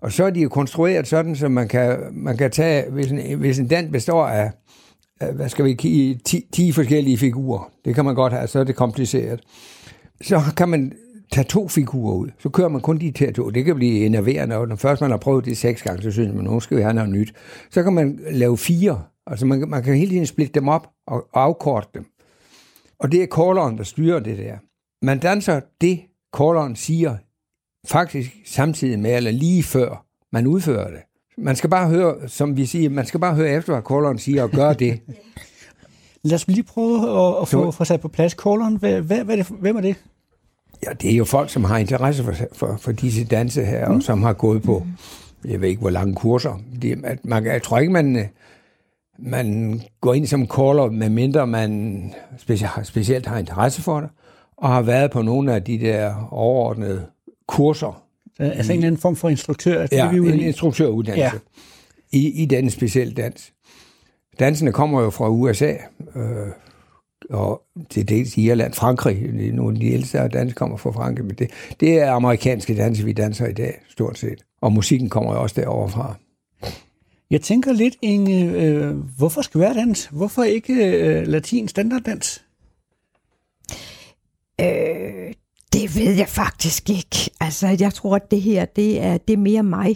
Og 0.01 0.11
så 0.11 0.23
er 0.23 0.29
de 0.29 0.41
jo 0.41 0.49
konstrueret 0.49 1.07
sådan, 1.07 1.35
så 1.35 1.49
man 1.49 1.67
kan, 1.67 1.97
man 2.11 2.37
kan 2.37 2.51
tage, 2.51 2.91
hvis 2.91 3.11
en, 3.11 3.39
hvis 3.39 3.59
en 3.59 3.67
dans 3.67 3.91
består 3.91 4.27
af, 4.27 4.51
af 5.19 5.33
hvad 5.33 5.49
skal 5.49 5.65
vi 5.65 5.73
kigge, 5.73 6.19
10, 6.25 6.45
10 6.53 6.71
forskellige 6.71 7.17
figurer, 7.17 7.71
det 7.85 7.95
kan 7.95 8.05
man 8.05 8.15
godt 8.15 8.33
have, 8.33 8.47
så 8.47 8.59
er 8.59 8.63
det 8.63 8.75
kompliceret. 8.75 9.41
Så 10.21 10.41
kan 10.57 10.69
man 10.69 10.93
tage 11.31 11.45
to 11.45 11.67
figurer 11.67 12.15
ud, 12.15 12.29
så 12.39 12.49
kører 12.49 12.69
man 12.69 12.81
kun 12.81 12.97
de 12.97 13.13
her 13.19 13.31
to. 13.31 13.49
Det 13.49 13.65
kan 13.65 13.75
blive 13.75 14.05
enerverende, 14.05 14.55
og 14.55 14.67
når 14.67 14.75
først 14.75 15.01
man 15.01 15.11
har 15.11 15.17
prøvet 15.17 15.45
det 15.45 15.57
seks 15.57 15.81
gange, 15.81 16.01
så 16.01 16.11
synes 16.11 16.35
man, 16.35 16.43
nu 16.43 16.59
skal 16.59 16.77
vi 16.77 16.81
have 16.81 16.93
noget 16.93 17.09
nyt. 17.09 17.33
Så 17.69 17.83
kan 17.83 17.93
man 17.93 18.19
lave 18.31 18.57
fire, 18.57 19.03
altså 19.27 19.45
man, 19.45 19.69
man 19.69 19.83
kan 19.83 19.95
hele 19.95 20.11
tiden 20.11 20.25
splitte 20.25 20.53
dem 20.53 20.67
op 20.67 20.87
og, 21.07 21.27
og 21.33 21.43
afkorte 21.43 21.87
dem. 21.93 22.05
Og 22.99 23.11
det 23.11 23.23
er 23.23 23.27
calleren, 23.27 23.77
der 23.77 23.83
styrer 23.83 24.19
det 24.19 24.37
der. 24.37 24.57
Man 25.05 25.19
danser 25.19 25.61
det, 25.81 25.99
calleren 26.37 26.75
siger, 26.75 27.17
faktisk 27.87 28.31
samtidig 28.45 28.99
med, 28.99 29.17
eller 29.17 29.31
lige 29.31 29.63
før 29.63 30.05
man 30.33 30.47
udfører 30.47 30.91
det. 30.91 30.99
Man 31.37 31.55
skal 31.55 31.69
bare 31.69 31.89
høre, 31.89 32.29
som 32.29 32.57
vi 32.57 32.65
siger, 32.65 32.89
man 32.89 33.05
skal 33.05 33.19
bare 33.19 33.35
høre 33.35 33.49
efter, 33.49 33.73
hvad 33.73 33.83
calleren 33.83 34.19
siger, 34.19 34.43
og 34.43 34.49
gøre 34.49 34.73
det. 34.73 34.99
Lad 36.23 36.35
os 36.35 36.47
lige 36.47 36.63
prøve 36.63 36.95
at, 36.95 37.41
at 37.41 37.47
få, 37.47 37.71
få 37.71 37.83
sat 37.83 38.01
på 38.01 38.07
plads 38.07 38.31
calleren. 38.31 38.75
Hvad, 38.75 39.01
hvad, 39.01 39.37
det, 39.37 39.47
hvem 39.47 39.77
er 39.77 39.81
det? 39.81 39.95
Ja, 40.85 40.93
det 40.93 41.11
er 41.11 41.15
jo 41.15 41.25
folk, 41.25 41.49
som 41.49 41.63
har 41.63 41.77
interesse 41.77 42.23
for, 42.23 42.33
for, 42.53 42.77
for 42.81 42.91
disse 42.91 43.25
danse 43.25 43.65
her, 43.65 43.89
mm. 43.89 43.95
og 43.95 44.03
som 44.03 44.23
har 44.23 44.33
gået 44.33 44.63
på, 44.63 44.85
jeg 45.45 45.61
ved 45.61 45.69
ikke, 45.69 45.81
hvor 45.81 45.89
lange 45.89 46.15
kurser. 46.15 46.61
Det, 46.81 46.99
at 47.03 47.25
man, 47.25 47.45
jeg 47.45 47.63
tror 47.63 47.79
ikke, 47.79 47.93
man, 47.93 48.29
man 49.19 49.81
går 50.01 50.13
ind 50.13 50.27
som 50.27 50.47
caller, 50.47 50.91
medmindre 50.91 51.47
man 51.47 52.13
specielt, 52.37 52.71
specielt 52.83 53.25
har 53.25 53.37
interesse 53.37 53.81
for 53.81 53.99
det, 53.99 54.09
og 54.57 54.69
har 54.69 54.81
været 54.81 55.11
på 55.11 55.21
nogle 55.21 55.53
af 55.53 55.63
de 55.63 55.79
der 55.79 56.27
overordnede 56.31 57.05
kurser. 57.47 58.03
Så, 58.37 58.43
altså 58.43 58.73
en 58.73 58.77
eller 58.77 58.87
anden 58.87 59.01
form 59.01 59.15
for 59.15 59.29
instruktør? 59.29 59.81
Det 59.81 59.91
ja, 59.97 60.11
en 60.11 60.39
instruktøruddannelse 60.39 61.39
ja. 62.13 62.17
i, 62.17 62.41
i 62.41 62.45
den 62.45 62.69
specielle 62.69 63.13
dans. 63.13 63.53
Dansene 64.39 64.71
kommer 64.71 65.01
jo 65.01 65.09
fra 65.09 65.29
USA, 65.29 65.73
øh, 66.15 66.47
og 67.29 67.61
til 67.89 68.09
dels 68.09 68.37
Irland, 68.37 68.73
Frankrig. 68.73 69.33
Nogle 69.53 69.75
af 69.75 69.79
de 69.79 69.91
ældste 69.91 70.27
danse 70.27 70.55
kommer 70.55 70.77
fra 70.77 70.91
Frankrig, 70.91 71.25
men 71.25 71.35
det, 71.35 71.49
det 71.79 71.99
er 71.99 72.11
amerikanske 72.11 72.75
danse, 72.75 73.05
vi 73.05 73.13
danser 73.13 73.47
i 73.47 73.53
dag, 73.53 73.81
stort 73.89 74.17
set. 74.17 74.45
Og 74.61 74.71
musikken 74.71 75.09
kommer 75.09 75.33
jo 75.33 75.41
også 75.41 75.61
derovre 75.61 75.89
fra. 75.89 76.15
Jeg 77.31 77.41
tænker 77.41 77.73
lidt, 77.73 77.95
Inge, 78.01 78.51
øh, 78.51 78.97
hvorfor 79.17 79.41
skal 79.41 79.61
være 79.61 79.73
dans? 79.73 80.05
Hvorfor 80.05 80.43
ikke 80.43 80.73
øh, 80.73 81.27
latin 81.27 81.67
standarddans? 81.67 82.45
Øh, 84.61 85.33
det 85.73 85.95
ved 85.95 86.13
jeg 86.13 86.27
faktisk 86.27 86.89
ikke. 86.89 87.31
Altså, 87.39 87.77
jeg 87.79 87.93
tror, 87.93 88.15
at 88.15 88.31
det 88.31 88.41
her, 88.41 88.65
det 88.65 89.01
er, 89.01 89.17
det 89.17 89.33
er 89.33 89.37
mere 89.37 89.63
mig. 89.63 89.95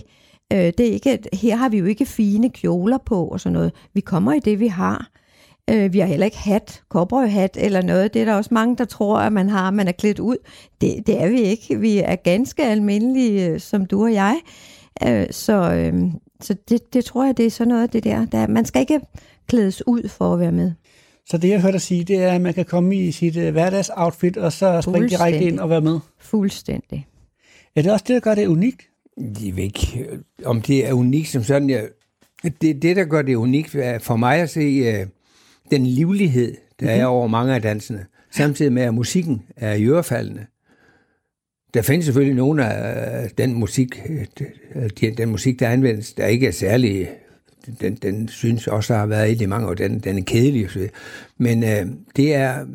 Øh, 0.53 0.73
det 0.77 0.79
er 0.79 0.91
ikke, 0.91 1.19
her 1.33 1.55
har 1.55 1.69
vi 1.69 1.77
jo 1.77 1.85
ikke 1.85 2.05
fine 2.05 2.49
kjoler 2.49 2.97
på 3.05 3.27
og 3.27 3.39
sådan 3.39 3.53
noget. 3.53 3.71
Vi 3.93 4.01
kommer 4.01 4.33
i 4.33 4.39
det, 4.39 4.59
vi 4.59 4.67
har. 4.67 5.12
Øh, 5.69 5.93
vi 5.93 5.99
har 5.99 6.07
heller 6.07 6.25
ikke 6.25 6.37
hat, 6.37 6.83
hat 7.29 7.57
eller 7.59 7.81
noget. 7.81 8.13
Det 8.13 8.21
er 8.21 8.25
der 8.25 8.35
også 8.35 8.53
mange, 8.53 8.77
der 8.77 8.85
tror, 8.85 9.17
at 9.17 9.33
man 9.33 9.49
har, 9.49 9.71
man 9.71 9.87
er 9.87 9.91
klædt 9.91 10.19
ud. 10.19 10.37
Det, 10.81 11.07
det 11.07 11.21
er 11.21 11.29
vi 11.29 11.41
ikke. 11.41 11.79
Vi 11.79 11.97
er 11.97 12.15
ganske 12.15 12.63
almindelige, 12.63 13.47
øh, 13.47 13.59
som 13.59 13.85
du 13.85 14.03
og 14.03 14.13
jeg. 14.13 14.39
Øh, 15.07 15.25
så 15.31 15.73
øh, 15.73 16.11
så 16.43 16.55
det, 16.69 16.93
det 16.93 17.05
tror 17.05 17.25
jeg, 17.25 17.37
det 17.37 17.45
er 17.45 17.49
sådan 17.49 17.67
noget 17.67 17.83
af 17.83 17.89
det 17.89 18.03
der. 18.03 18.25
der. 18.25 18.47
Man 18.47 18.65
skal 18.65 18.79
ikke 18.79 18.99
klædes 19.47 19.87
ud 19.87 20.09
for 20.09 20.33
at 20.33 20.39
være 20.39 20.51
med. 20.51 20.71
Så 21.25 21.37
det, 21.37 21.49
jeg 21.49 21.61
hørte 21.61 21.73
dig 21.73 21.81
sige, 21.81 22.03
det 22.03 22.23
er, 22.23 22.31
at 22.31 22.41
man 22.41 22.53
kan 22.53 22.65
komme 22.65 22.95
i 22.95 23.11
sit 23.11 23.37
uh, 23.37 23.49
hverdagsoutfit, 23.49 24.37
og 24.37 24.51
så 24.51 24.81
springe 24.81 25.09
direkte 25.09 25.39
ind 25.39 25.59
og 25.59 25.69
være 25.69 25.81
med? 25.81 25.99
Fuldstændig. 26.19 27.07
Er 27.75 27.81
det 27.81 27.91
også 27.91 28.05
det, 28.07 28.13
der 28.13 28.19
gør 28.19 28.35
det 28.35 28.47
unikt? 28.47 28.81
Jeg 29.17 29.55
ved 29.55 29.63
ikke, 29.63 30.07
om 30.45 30.61
det 30.61 30.87
er 30.87 30.93
unikt 30.93 31.27
som 31.29 31.43
sådan. 31.43 31.69
Jeg, 31.69 31.87
det, 32.43 32.81
det, 32.81 32.95
der 32.95 33.03
gør 33.03 33.21
det 33.21 33.35
unikt 33.35 33.69
for 33.99 34.15
mig 34.15 34.39
at 34.39 34.49
se 34.49 35.01
uh, 35.01 35.07
den 35.75 35.85
livlighed, 35.85 36.55
der 36.79 36.85
mm-hmm. 36.85 37.01
er 37.01 37.05
over 37.05 37.27
mange 37.27 37.55
af 37.55 37.61
dansene, 37.61 38.05
samtidig 38.31 38.73
med, 38.73 38.81
at 38.81 38.93
musikken 38.93 39.41
er 39.57 39.73
i 39.73 39.85
ørefaldende. 39.85 40.45
Der 41.73 41.81
findes 41.81 42.05
selvfølgelig 42.05 42.35
nogle 42.35 42.65
af 42.65 43.29
den 43.37 43.53
musik, 43.53 44.01
øh, 44.75 45.17
den 45.17 45.29
musik, 45.29 45.59
der 45.59 45.69
anvendes, 45.69 46.13
der 46.13 46.25
ikke 46.25 46.47
er 46.47 46.51
særlig 46.51 47.09
den, 47.81 47.95
den 47.95 48.27
synes 48.27 48.67
også, 48.67 48.93
der 48.93 48.99
har 48.99 49.05
været 49.05 49.41
i 49.41 49.45
mange 49.45 49.67
år, 49.67 49.73
den, 49.73 49.99
den 49.99 50.17
er 50.17 50.23
kedelig. 50.23 50.69
Men 51.37 51.63
øh, 51.63 51.85
det, 52.15 52.33
er, 52.35 52.65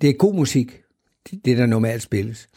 det 0.00 0.10
er 0.10 0.14
god 0.14 0.34
musik, 0.34 0.80
det 1.44 1.58
der 1.58 1.66
normalt 1.66 2.02
spilles. 2.02 2.48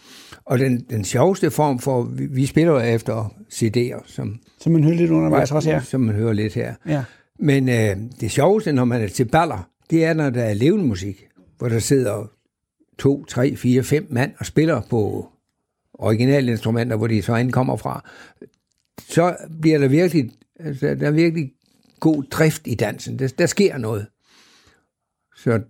Og 0.46 0.60
den, 0.60 0.86
den 0.90 1.06
sjoveste 1.06 1.52
form 1.52 1.80
for, 1.80 2.04
vi, 2.04 2.26
vi 2.26 2.46
spiller 2.46 2.80
efter 2.80 3.34
CD'er, 3.54 4.02
som, 4.06 4.40
som 4.60 4.72
man 4.72 4.84
hører 4.84 4.96
lidt 4.96 5.12
undervejs 5.12 5.52
også 5.52 5.70
her. 5.70 5.82
Som 5.82 6.02
man 6.02 6.16
hører 6.16 6.34
lidt 6.34 6.54
her. 6.54 6.74
Ja. 6.88 7.04
Men 7.40 7.70
øh, 7.70 7.98
det 8.20 8.32
sjoveste, 8.32 8.72
når 8.74 8.86
man 8.86 9.02
er 9.02 9.08
til 9.08 9.26
baller, 9.26 9.70
det 9.90 10.06
er, 10.06 10.14
når 10.14 10.30
der 10.30 10.44
er 10.44 10.54
levende 10.54 10.86
musik, 10.86 11.28
hvor 11.58 11.70
der 11.70 11.80
sidder 11.80 12.32
to, 12.98 13.26
tre, 13.26 13.56
fire, 13.56 13.84
fem 13.84 14.08
mand 14.10 14.34
og 14.40 14.46
spiller 14.46 14.82
på 14.90 15.30
originale 15.94 16.52
instrumenter, 16.52 16.96
hvor 16.96 17.08
de 17.08 17.22
så 17.22 17.36
end 17.36 17.52
kommer 17.52 17.76
fra. 17.76 18.10
Så 19.00 19.38
bliver 19.62 19.78
der 19.78 19.88
virkelig, 19.88 20.32
altså, 20.60 20.96
der 20.96 21.08
er 21.08 21.12
virkelig 21.12 21.52
god 22.00 22.24
drift 22.24 22.62
i 22.66 22.76
dansen. 22.76 23.20
Der, 23.20 23.28
der 23.38 23.46
sker 23.46 23.78
noget. 23.78 24.08
Så, 25.36 25.62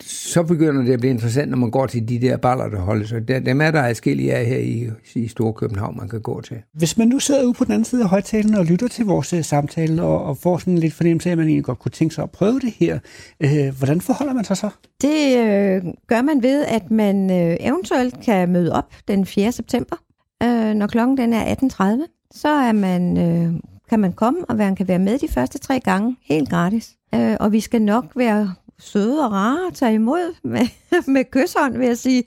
så 0.00 0.42
begynder 0.42 0.82
det 0.82 0.92
at 0.92 1.00
blive 1.00 1.10
interessant, 1.10 1.50
når 1.50 1.56
man 1.56 1.70
går 1.70 1.86
til 1.86 2.08
de 2.08 2.20
der 2.20 2.36
baller, 2.36 2.68
der 2.68 2.80
holder 2.80 3.06
sig. 3.06 3.28
Der, 3.28 3.38
dem 3.38 3.60
er 3.60 3.70
der 3.70 3.82
adskillige 3.82 4.34
af 4.34 4.46
her 4.46 4.58
i, 4.58 4.88
i 5.14 5.28
Storkøbenhavn, 5.28 5.96
man 5.96 6.08
kan 6.08 6.20
gå 6.20 6.40
til. 6.40 6.56
Hvis 6.72 6.98
man 6.98 7.08
nu 7.08 7.18
sidder 7.18 7.44
ude 7.44 7.54
på 7.54 7.64
den 7.64 7.72
anden 7.72 7.84
side 7.84 8.02
af 8.02 8.08
højtalen 8.08 8.54
og 8.54 8.64
lytter 8.64 8.88
til 8.88 9.04
vores 9.04 9.32
uh, 9.32 9.42
samtale, 9.42 10.02
og, 10.02 10.24
og 10.24 10.36
får 10.36 10.58
sådan 10.58 10.78
lidt 10.78 10.94
fornemmelse 10.94 11.28
af, 11.28 11.32
at 11.32 11.38
man 11.38 11.46
egentlig 11.46 11.64
godt 11.64 11.78
kunne 11.78 11.92
tænke 11.92 12.14
sig 12.14 12.22
at 12.22 12.30
prøve 12.30 12.60
det 12.60 12.72
her, 12.72 12.98
uh, 13.44 13.76
hvordan 13.78 14.00
forholder 14.00 14.32
man 14.34 14.44
sig 14.44 14.56
så? 14.56 14.70
Det 15.02 15.38
øh, 15.38 15.82
gør 16.06 16.22
man 16.22 16.42
ved, 16.42 16.64
at 16.64 16.90
man 16.90 17.30
øh, 17.30 17.56
eventuelt 17.60 18.20
kan 18.24 18.48
møde 18.48 18.72
op 18.72 18.94
den 19.08 19.26
4. 19.26 19.52
september, 19.52 19.96
øh, 20.42 20.74
når 20.74 20.86
klokken 20.86 21.16
den 21.16 21.32
er 21.32 21.54
18.30. 21.54 22.28
Så 22.34 22.48
er 22.48 22.72
man 22.72 23.18
øh, 23.18 23.60
kan 23.88 24.00
man 24.00 24.12
komme, 24.12 24.44
og 24.44 24.56
man 24.56 24.76
kan 24.76 24.88
være 24.88 24.98
med 24.98 25.18
de 25.18 25.28
første 25.28 25.58
tre 25.58 25.80
gange, 25.80 26.16
helt 26.22 26.50
gratis. 26.50 26.90
Øh, 27.14 27.36
og 27.40 27.52
vi 27.52 27.60
skal 27.60 27.82
nok 27.82 28.04
være 28.16 28.54
søde 28.78 29.24
og 29.24 29.32
rare 29.32 29.66
og 29.66 29.74
tage 29.74 29.94
imod 29.94 30.34
med, 30.44 30.66
med 31.14 31.24
kysshånd, 31.30 31.76
vil 31.76 31.86
jeg 31.86 31.98
sige. 31.98 32.24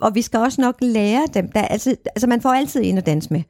Og 0.00 0.14
vi 0.14 0.22
skal 0.22 0.40
også 0.40 0.60
nok 0.60 0.76
lære 0.80 1.26
dem. 1.34 1.52
Der 1.52 1.60
er 1.60 1.68
altid, 1.68 1.96
altså 2.06 2.26
man 2.26 2.40
får 2.40 2.52
altid 2.52 2.80
en 2.84 2.98
at 2.98 3.06
danse 3.06 3.32
med. 3.32 3.42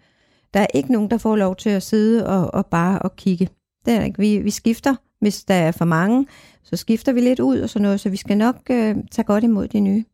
Der 0.54 0.60
er 0.60 0.66
ikke 0.74 0.92
nogen, 0.92 1.10
der 1.10 1.18
får 1.18 1.36
lov 1.36 1.56
til 1.56 1.70
at 1.70 1.82
sidde 1.82 2.26
og, 2.26 2.54
og 2.54 2.66
bare 2.66 2.98
og 2.98 3.16
kigge. 3.16 3.48
Det 3.86 3.94
er 3.94 4.04
ikke. 4.04 4.18
Vi, 4.18 4.38
vi 4.38 4.50
skifter, 4.50 4.94
hvis 5.20 5.44
der 5.44 5.54
er 5.54 5.72
for 5.72 5.84
mange, 5.84 6.26
så 6.62 6.76
skifter 6.76 7.12
vi 7.12 7.20
lidt 7.20 7.40
ud 7.40 7.58
og 7.58 7.70
sådan 7.70 7.82
noget, 7.82 8.00
så 8.00 8.08
vi 8.08 8.16
skal 8.16 8.36
nok 8.36 8.56
øh, 8.70 8.96
tage 9.10 9.26
godt 9.26 9.44
imod 9.44 9.68
de 9.68 9.80
nye. 9.80 10.04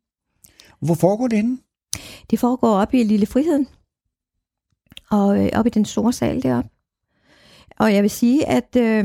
Hvor 0.80 0.94
foregår 0.94 1.28
det 1.28 1.38
henne? 1.38 1.58
Det 2.30 2.38
foregår 2.38 2.68
op 2.68 2.94
i 2.94 3.02
Lille 3.02 3.26
Friheden, 3.26 3.68
og 5.10 5.44
øh, 5.44 5.50
op 5.54 5.66
i 5.66 5.70
den 5.70 5.84
store 5.84 6.12
sal 6.12 6.42
deroppe. 6.42 6.70
Og 7.78 7.94
jeg 7.94 8.02
vil 8.02 8.10
sige, 8.10 8.48
at 8.48 8.76
øh, 8.76 9.04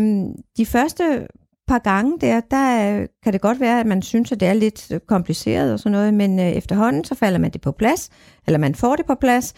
de 0.58 0.65
første 0.65 1.27
par 1.67 1.79
gange 1.79 2.17
der, 2.22 2.41
der 2.51 3.00
øh, 3.00 3.07
kan 3.24 3.34
det 3.34 3.41
godt 3.41 3.60
være, 3.60 3.79
at 3.79 3.86
man 3.86 4.01
synes, 4.01 4.31
at 4.31 4.39
det 4.39 4.48
er 4.48 4.53
lidt 4.53 4.91
øh, 4.91 5.00
kompliceret 5.00 5.74
og 5.74 5.79
sådan 5.79 5.91
noget, 5.91 6.13
men 6.13 6.39
øh, 6.39 6.45
efterhånden 6.45 7.03
så 7.03 7.15
falder 7.15 7.39
man 7.39 7.51
det 7.51 7.62
på 7.62 7.72
plads, 7.72 8.10
eller 8.48 8.57
man 8.57 8.75
får 8.75 8.95
det 8.95 9.05
på 9.05 9.15
plads, 9.15 9.53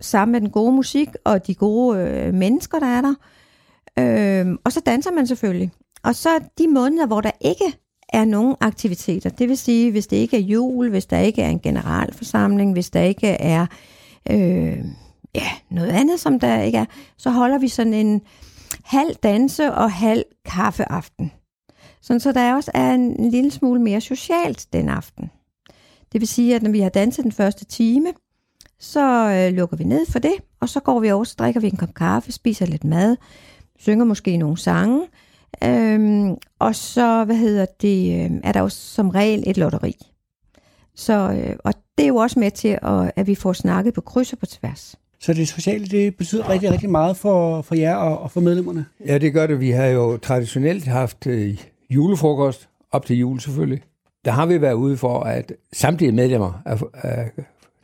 sammen 0.00 0.32
med 0.32 0.40
den 0.40 0.50
gode 0.50 0.72
musik 0.72 1.08
og 1.24 1.46
de 1.46 1.54
gode 1.54 1.98
øh, 1.98 2.34
mennesker, 2.34 2.78
der 2.78 2.86
er 2.86 3.00
der. 3.00 3.14
Øh, 3.98 4.56
og 4.64 4.72
så 4.72 4.80
danser 4.86 5.12
man 5.12 5.26
selvfølgelig. 5.26 5.70
Og 6.04 6.14
så 6.14 6.28
de 6.58 6.68
måneder, 6.68 7.06
hvor 7.06 7.20
der 7.20 7.30
ikke 7.40 7.78
er 8.08 8.24
nogen 8.24 8.56
aktiviteter, 8.60 9.30
det 9.30 9.48
vil 9.48 9.58
sige, 9.58 9.90
hvis 9.90 10.06
det 10.06 10.16
ikke 10.16 10.36
er 10.36 10.40
jul, 10.40 10.90
hvis 10.90 11.06
der 11.06 11.18
ikke 11.18 11.42
er 11.42 11.48
en 11.48 11.60
generalforsamling, 11.60 12.72
hvis 12.72 12.90
der 12.90 13.00
ikke 13.00 13.28
er 13.28 13.66
øh, 14.30 14.84
ja, 15.34 15.48
noget 15.70 15.90
andet, 15.90 16.20
som 16.20 16.40
der 16.40 16.62
ikke 16.62 16.78
er, 16.78 16.84
så 17.18 17.30
holder 17.30 17.58
vi 17.58 17.68
sådan 17.68 17.94
en 17.94 18.20
halv 18.84 19.14
danse 19.14 19.72
og 19.72 19.92
halv 19.92 20.24
kaffeaften. 20.44 21.32
Sådan 22.02 22.20
så 22.20 22.32
der 22.32 22.54
også 22.54 22.70
er 22.74 22.94
en, 22.94 23.20
en 23.20 23.30
lille 23.30 23.50
smule 23.50 23.82
mere 23.82 24.00
socialt 24.00 24.66
den 24.72 24.88
aften. 24.88 25.30
Det 26.12 26.20
vil 26.20 26.28
sige, 26.28 26.54
at 26.54 26.62
når 26.62 26.70
vi 26.70 26.80
har 26.80 26.88
danset 26.88 27.24
den 27.24 27.32
første 27.32 27.64
time, 27.64 28.12
så 28.78 29.30
øh, 29.30 29.56
lukker 29.56 29.76
vi 29.76 29.84
ned 29.84 30.06
for 30.06 30.18
det, 30.18 30.34
og 30.60 30.68
så 30.68 30.80
går 30.80 31.00
vi 31.00 31.10
over, 31.10 31.24
så 31.24 31.34
drikker 31.38 31.60
vi 31.60 31.66
en 31.66 31.76
kop 31.76 31.94
kaffe, 31.94 32.32
spiser 32.32 32.66
lidt 32.66 32.84
mad, 32.84 33.16
synger 33.78 34.04
måske 34.04 34.36
nogle 34.36 34.58
sange, 34.58 35.06
øhm, 35.64 36.36
og 36.58 36.74
så, 36.74 37.24
hvad 37.24 37.36
hedder 37.36 37.66
det, 37.80 38.24
øh, 38.24 38.30
er 38.44 38.52
der 38.52 38.60
jo 38.60 38.68
som 38.68 39.08
regel 39.08 39.44
et 39.46 39.56
lotteri. 39.56 39.96
Så, 40.94 41.12
øh, 41.12 41.56
og 41.64 41.74
det 41.98 42.04
er 42.04 42.08
jo 42.08 42.16
også 42.16 42.40
med 42.40 42.50
til, 42.50 42.78
at, 42.82 43.12
at 43.16 43.26
vi 43.26 43.34
får 43.34 43.52
snakket 43.52 43.94
på 43.94 44.00
kryds 44.00 44.32
og 44.32 44.38
på 44.38 44.46
tværs. 44.46 44.96
Så 45.20 45.32
det 45.32 45.48
sociale, 45.48 45.86
det 45.86 46.16
betyder 46.16 46.48
rigtig, 46.48 46.70
rigtig 46.70 46.90
meget 46.90 47.16
for, 47.16 47.62
for 47.62 47.74
jer 47.74 47.94
og, 47.94 48.18
og 48.18 48.30
for 48.30 48.40
medlemmerne? 48.40 48.86
Ja, 49.06 49.18
det 49.18 49.32
gør 49.32 49.46
det. 49.46 49.60
Vi 49.60 49.70
har 49.70 49.86
jo 49.86 50.16
traditionelt 50.16 50.84
haft 50.84 51.26
øh, 51.26 51.64
julefrokost, 51.94 52.68
op 52.92 53.06
til 53.06 53.18
jul 53.18 53.40
selvfølgelig. 53.40 53.82
Der 54.24 54.30
har 54.30 54.46
vi 54.46 54.60
været 54.60 54.72
ude 54.72 54.96
for, 54.96 55.20
at 55.20 55.52
samtlige 55.72 56.12
medlemmer 56.12 56.62
af, 56.66 56.80
af 56.94 57.30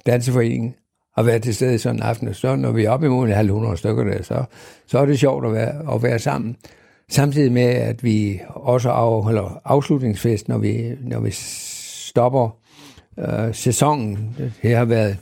danseforeningen 0.07 0.75
har 1.17 1.23
været 1.23 1.43
til 1.43 1.55
stede 1.55 1.79
sådan 1.79 1.97
en 1.97 2.03
aften. 2.03 2.35
Så 2.35 2.57
når 2.57 2.73
vi 2.73 2.85
er 2.85 2.91
op 2.91 3.05
imod 3.05 3.27
en 3.27 3.35
halv 3.35 3.53
hundrede 3.53 3.77
stykker 3.77 4.05
der, 4.05 4.23
så, 4.23 4.45
så 4.87 4.99
er 4.99 5.07
det 5.07 5.19
sjovt 5.19 5.47
at 5.47 5.53
være, 5.53 5.95
at 5.95 6.03
være 6.03 6.19
sammen. 6.19 6.57
Samtidig 7.11 7.53
med, 7.53 7.63
at 7.63 8.05
vi 8.05 8.41
også 8.49 8.91
afholder 8.91 9.61
afslutningsfest, 9.65 10.49
når 10.49 10.59
vi, 10.59 10.93
når 11.01 11.21
vi 11.21 11.31
stopper 11.31 12.57
øh, 13.19 13.55
sæsonen. 13.55 14.37
Det 14.63 14.77
har 14.77 14.85
været 14.85 15.17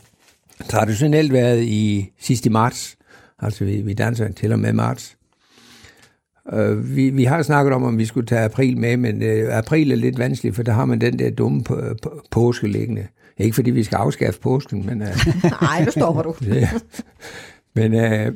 traditionelt 0.69 1.33
været 1.33 1.63
i 1.63 2.13
sidste 2.21 2.51
marts. 2.51 2.97
Altså 3.39 3.65
vi, 3.65 3.81
vi 3.83 3.95
danser 3.95 4.33
til 4.33 4.53
og 4.53 4.59
med 4.59 4.73
marts. 4.73 5.16
Øh, 6.53 6.97
vi, 6.97 7.11
vi 7.11 7.25
har 7.25 7.43
snakket 7.43 7.75
om, 7.75 7.83
om 7.83 7.99
vi 7.99 8.05
skulle 8.05 8.27
tage 8.27 8.45
april 8.45 8.79
med, 8.79 8.97
men 8.97 9.23
øh, 9.23 9.59
april 9.59 9.93
er 9.93 9.97
lidt 9.97 10.19
vanskeligt, 10.19 10.57
for 10.57 10.63
der 10.63 10.73
har 10.73 10.85
man 10.85 11.01
den 11.01 11.19
der 11.19 11.31
dumme 11.31 11.65
på, 11.65 11.81
på, 12.03 12.23
påske 12.31 12.69
liggende. 12.69 13.07
Ikke 13.39 13.55
fordi 13.55 13.71
vi 13.71 13.83
skal 13.83 13.97
afskaffe 13.97 14.41
påsken, 14.41 14.87
men... 14.87 15.03
Øh, 15.03 15.09
Nej, 15.63 15.85
nu 15.85 15.91
stopper 15.91 16.23
du. 16.23 16.35
ja. 16.55 16.69
Men 17.75 17.95
øh, 17.95 18.33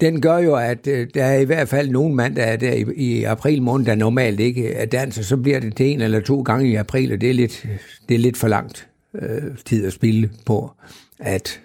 den 0.00 0.20
gør 0.20 0.38
jo, 0.38 0.54
at 0.54 0.86
øh, 0.86 1.08
der 1.14 1.24
er 1.24 1.38
i 1.38 1.44
hvert 1.44 1.68
fald 1.68 1.90
nogle 1.90 2.14
mandag 2.14 2.60
der 2.60 2.72
i, 2.72 2.84
i 2.96 3.24
april 3.24 3.62
måned, 3.62 3.86
der 3.86 3.94
normalt 3.94 4.40
ikke 4.40 4.72
er 4.72 4.86
dans, 4.86 5.18
og 5.18 5.24
så 5.24 5.36
bliver 5.36 5.60
det 5.60 5.76
til 5.76 5.86
en 5.86 6.00
eller 6.00 6.20
to 6.20 6.42
gange 6.42 6.68
i 6.68 6.74
april, 6.74 7.12
og 7.12 7.20
det 7.20 7.30
er 7.30 7.34
lidt, 7.34 7.66
det 8.08 8.14
er 8.14 8.18
lidt 8.18 8.36
for 8.36 8.48
langt 8.48 8.88
øh, 9.14 9.42
tid 9.64 9.86
at 9.86 9.92
spille 9.92 10.30
på, 10.46 10.70
at 11.18 11.60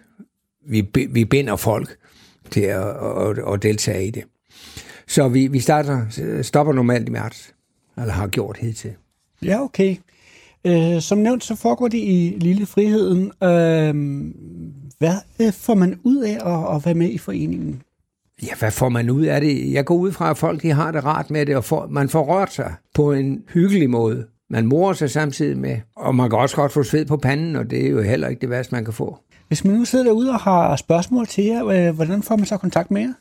vi, 0.67 0.87
vi 1.09 1.25
binder 1.25 1.55
folk 1.55 1.97
til 2.51 2.61
at, 2.61 2.87
at, 3.27 3.53
at 3.53 3.63
deltage 3.63 4.07
i 4.07 4.11
det. 4.11 4.23
Så 5.11 5.27
vi, 5.27 5.47
vi 5.47 5.59
starter, 5.59 6.01
stopper 6.41 6.73
normalt 6.73 7.07
i 7.09 7.11
marts, 7.11 7.53
eller 7.97 8.13
har 8.13 8.27
gjort 8.27 8.57
hidtil. 8.57 8.91
Ja, 9.43 9.61
okay. 9.61 9.95
Øh, 10.65 11.01
som 11.01 11.17
nævnt, 11.17 11.43
så 11.43 11.55
foregår 11.55 11.87
det 11.87 11.97
i 11.97 12.37
Lille 12.37 12.65
Friheden. 12.65 13.31
Øh, 13.43 13.93
hvad 14.99 15.15
øh, 15.41 15.53
får 15.53 15.75
man 15.75 15.99
ud 16.03 16.17
af 16.17 16.37
at, 16.45 16.75
at 16.75 16.85
være 16.85 16.93
med 16.93 17.09
i 17.09 17.17
foreningen? 17.17 17.81
Ja, 18.43 18.55
hvad 18.59 18.71
får 18.71 18.89
man 18.89 19.09
ud 19.09 19.25
af 19.25 19.41
det? 19.41 19.73
Jeg 19.73 19.85
går 19.85 19.95
ud 19.95 20.11
fra, 20.11 20.29
at 20.29 20.37
folk 20.37 20.61
de 20.61 20.71
har 20.71 20.91
det 20.91 21.05
rart 21.05 21.29
med 21.29 21.45
det, 21.45 21.55
og 21.55 21.63
får, 21.63 21.87
man 21.87 22.09
får 22.09 22.23
rørt 22.23 22.53
sig 22.53 22.73
på 22.95 23.11
en 23.11 23.43
hyggelig 23.53 23.89
måde. 23.89 24.25
Man 24.49 24.65
morer 24.65 24.93
sig 24.93 25.09
samtidig 25.09 25.57
med, 25.57 25.77
og 25.95 26.15
man 26.15 26.29
kan 26.29 26.39
også 26.39 26.55
godt 26.55 26.71
få 26.71 26.83
sved 26.83 27.05
på 27.05 27.17
panden, 27.17 27.55
og 27.55 27.69
det 27.69 27.85
er 27.85 27.89
jo 27.89 28.01
heller 28.01 28.27
ikke 28.27 28.41
det 28.41 28.49
værste, 28.49 28.75
man 28.75 28.85
kan 28.85 28.93
få. 28.93 29.17
Hvis 29.47 29.65
man 29.65 29.75
nu 29.75 29.85
sidder 29.85 30.05
derude 30.05 30.29
og 30.29 30.39
har 30.39 30.75
spørgsmål 30.75 31.27
til 31.27 31.43
jer, 31.43 31.65
øh, 31.65 31.95
hvordan 31.95 32.23
får 32.23 32.35
man 32.35 32.45
så 32.45 32.57
kontakt 32.57 32.91
med 32.91 33.01
jer? 33.01 33.13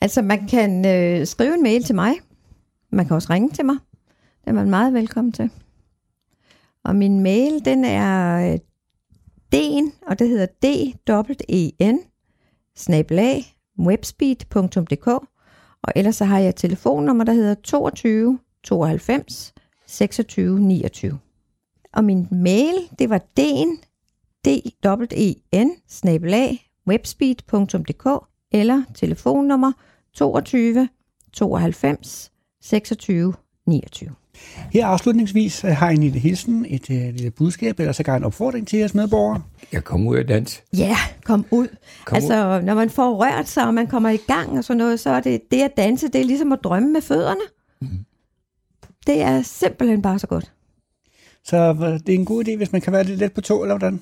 Altså, 0.00 0.22
man 0.22 0.48
kan 0.48 0.86
øh, 0.86 1.26
skrive 1.26 1.54
en 1.54 1.62
mail 1.62 1.84
til 1.84 1.94
mig. 1.94 2.14
Man 2.92 3.06
kan 3.06 3.16
også 3.16 3.30
ringe 3.30 3.50
til 3.50 3.64
mig. 3.64 3.76
Det 4.40 4.50
er 4.50 4.52
man 4.52 4.70
meget 4.70 4.92
velkommen 4.92 5.32
til. 5.32 5.50
Og 6.84 6.96
min 6.96 7.20
mail, 7.20 7.64
den 7.64 7.84
er 7.84 8.52
øh, 8.52 8.58
den, 9.52 9.92
og 10.06 10.18
det 10.18 10.28
hedder 10.28 10.46
d-e-n, 10.46 11.98
snabelag, 12.76 13.44
webspeed.dk, 13.78 15.06
og 15.82 15.92
ellers 15.96 16.16
så 16.16 16.24
har 16.24 16.38
jeg 16.38 16.48
et 16.48 16.56
telefonnummer, 16.56 17.24
der 17.24 17.32
hedder 17.32 17.54
22 17.54 18.38
92 18.64 19.54
26 19.86 20.60
29. 20.60 21.18
Og 21.92 22.04
min 22.04 22.28
mail, 22.30 22.74
det 22.98 23.10
var 23.10 23.20
den, 23.36 23.78
d 24.44 24.48
e 24.48 25.64
n 25.64 25.70
snabelag, 25.88 26.70
webspeed.dk, 26.86 28.06
eller 28.60 28.82
telefonnummer 28.94 29.72
22 30.14 30.88
92 31.32 32.32
26 32.60 33.34
29. 33.66 34.14
Her 34.72 34.86
afslutningsvis 34.86 35.64
øh, 35.64 35.70
har 35.70 35.86
jeg 35.86 35.94
en 35.94 36.02
lille 36.02 36.18
hilsen, 36.18 36.66
et, 36.68 36.90
et 36.90 37.14
lille 37.14 37.30
budskab, 37.30 37.80
eller 37.80 37.92
så 37.92 38.02
en 38.16 38.24
opfordring 38.24 38.68
til 38.68 38.78
jeres 38.78 38.94
medborgere. 38.94 39.42
Jeg 39.72 39.84
kommer 39.84 40.10
ud 40.10 40.16
af 40.16 40.26
dans. 40.26 40.62
Ja, 40.76 40.96
kom 41.24 41.46
ud. 41.50 41.68
Kom 42.04 42.16
altså, 42.16 42.60
når 42.60 42.74
man 42.74 42.90
får 42.90 43.14
rørt 43.14 43.48
sig, 43.48 43.66
og 43.66 43.74
man 43.74 43.86
kommer 43.86 44.10
i 44.10 44.16
gang 44.16 44.58
og 44.58 44.64
sådan 44.64 44.78
noget, 44.78 45.00
så 45.00 45.10
er 45.10 45.20
det, 45.20 45.40
det 45.50 45.62
at 45.62 45.76
danse, 45.76 46.08
det 46.08 46.20
er 46.20 46.24
ligesom 46.24 46.52
at 46.52 46.58
drømme 46.64 46.92
med 46.92 47.00
fødderne. 47.00 47.40
Mm. 47.80 47.88
Det 49.06 49.22
er 49.22 49.42
simpelthen 49.42 50.02
bare 50.02 50.18
så 50.18 50.26
godt. 50.26 50.52
Så 51.44 51.56
øh, 51.56 52.00
det 52.06 52.08
er 52.08 52.18
en 52.18 52.24
god 52.24 52.44
idé, 52.48 52.56
hvis 52.56 52.72
man 52.72 52.80
kan 52.80 52.92
være 52.92 53.04
lidt 53.04 53.18
let 53.18 53.32
på 53.32 53.40
tog, 53.40 53.62
eller 53.62 53.78
hvordan? 53.78 54.00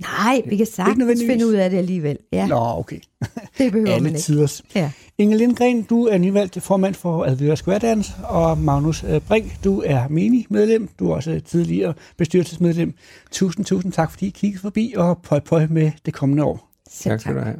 Nej, 0.00 0.42
vi 0.46 0.56
kan 0.56 0.66
sagtens 0.66 1.20
finde 1.26 1.46
ud 1.46 1.52
af 1.52 1.70
det 1.70 1.76
alligevel. 1.78 2.18
Ja, 2.32 2.46
Nå, 2.46 2.58
okay. 2.58 2.98
det 3.58 3.72
behøver 3.72 3.86
man 3.86 3.86
Alle 3.88 4.08
ikke. 4.08 4.20
tiders. 4.20 4.62
Ja. 4.74 4.90
Inge 5.18 5.36
Lindgren, 5.36 5.82
du 5.82 6.06
er 6.06 6.18
nyvalgt 6.18 6.62
formand 6.62 6.94
for 6.94 7.24
Advira 7.24 7.56
Skværdans, 7.56 8.12
og 8.24 8.58
Magnus 8.58 9.04
øh, 9.08 9.20
Brink, 9.20 9.64
du 9.64 9.82
er 9.86 10.08
menig 10.08 10.46
medlem. 10.50 10.88
Du 10.98 11.10
er 11.10 11.14
også 11.14 11.40
tidligere 11.46 11.94
bestyrelsesmedlem. 12.18 12.94
Tusind, 13.30 13.64
tusind 13.64 13.92
tak, 13.92 14.10
fordi 14.10 14.26
I 14.26 14.30
kiggede 14.30 14.60
forbi, 14.62 14.94
og 14.96 15.18
pøj 15.28 15.40
pøj 15.40 15.66
med 15.70 15.90
det 16.06 16.14
kommende 16.14 16.44
år. 16.44 16.70
Selv 16.90 17.10
Tak 17.12 17.20
skal 17.20 17.34
du 17.34 17.40
have. 17.40 17.56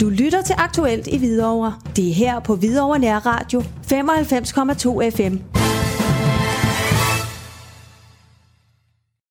Du 0.00 0.08
lytter 0.08 0.42
til 0.42 0.54
Aktuelt 0.58 1.06
i 1.06 1.18
Hvidovre. 1.18 1.74
Det 1.96 2.08
er 2.08 2.14
her 2.14 2.40
på 2.40 2.56
Hvidovre 2.56 2.98
Nær 2.98 3.18
Radio 3.26 3.60
95,2 3.60 5.10
FM. 5.10 5.36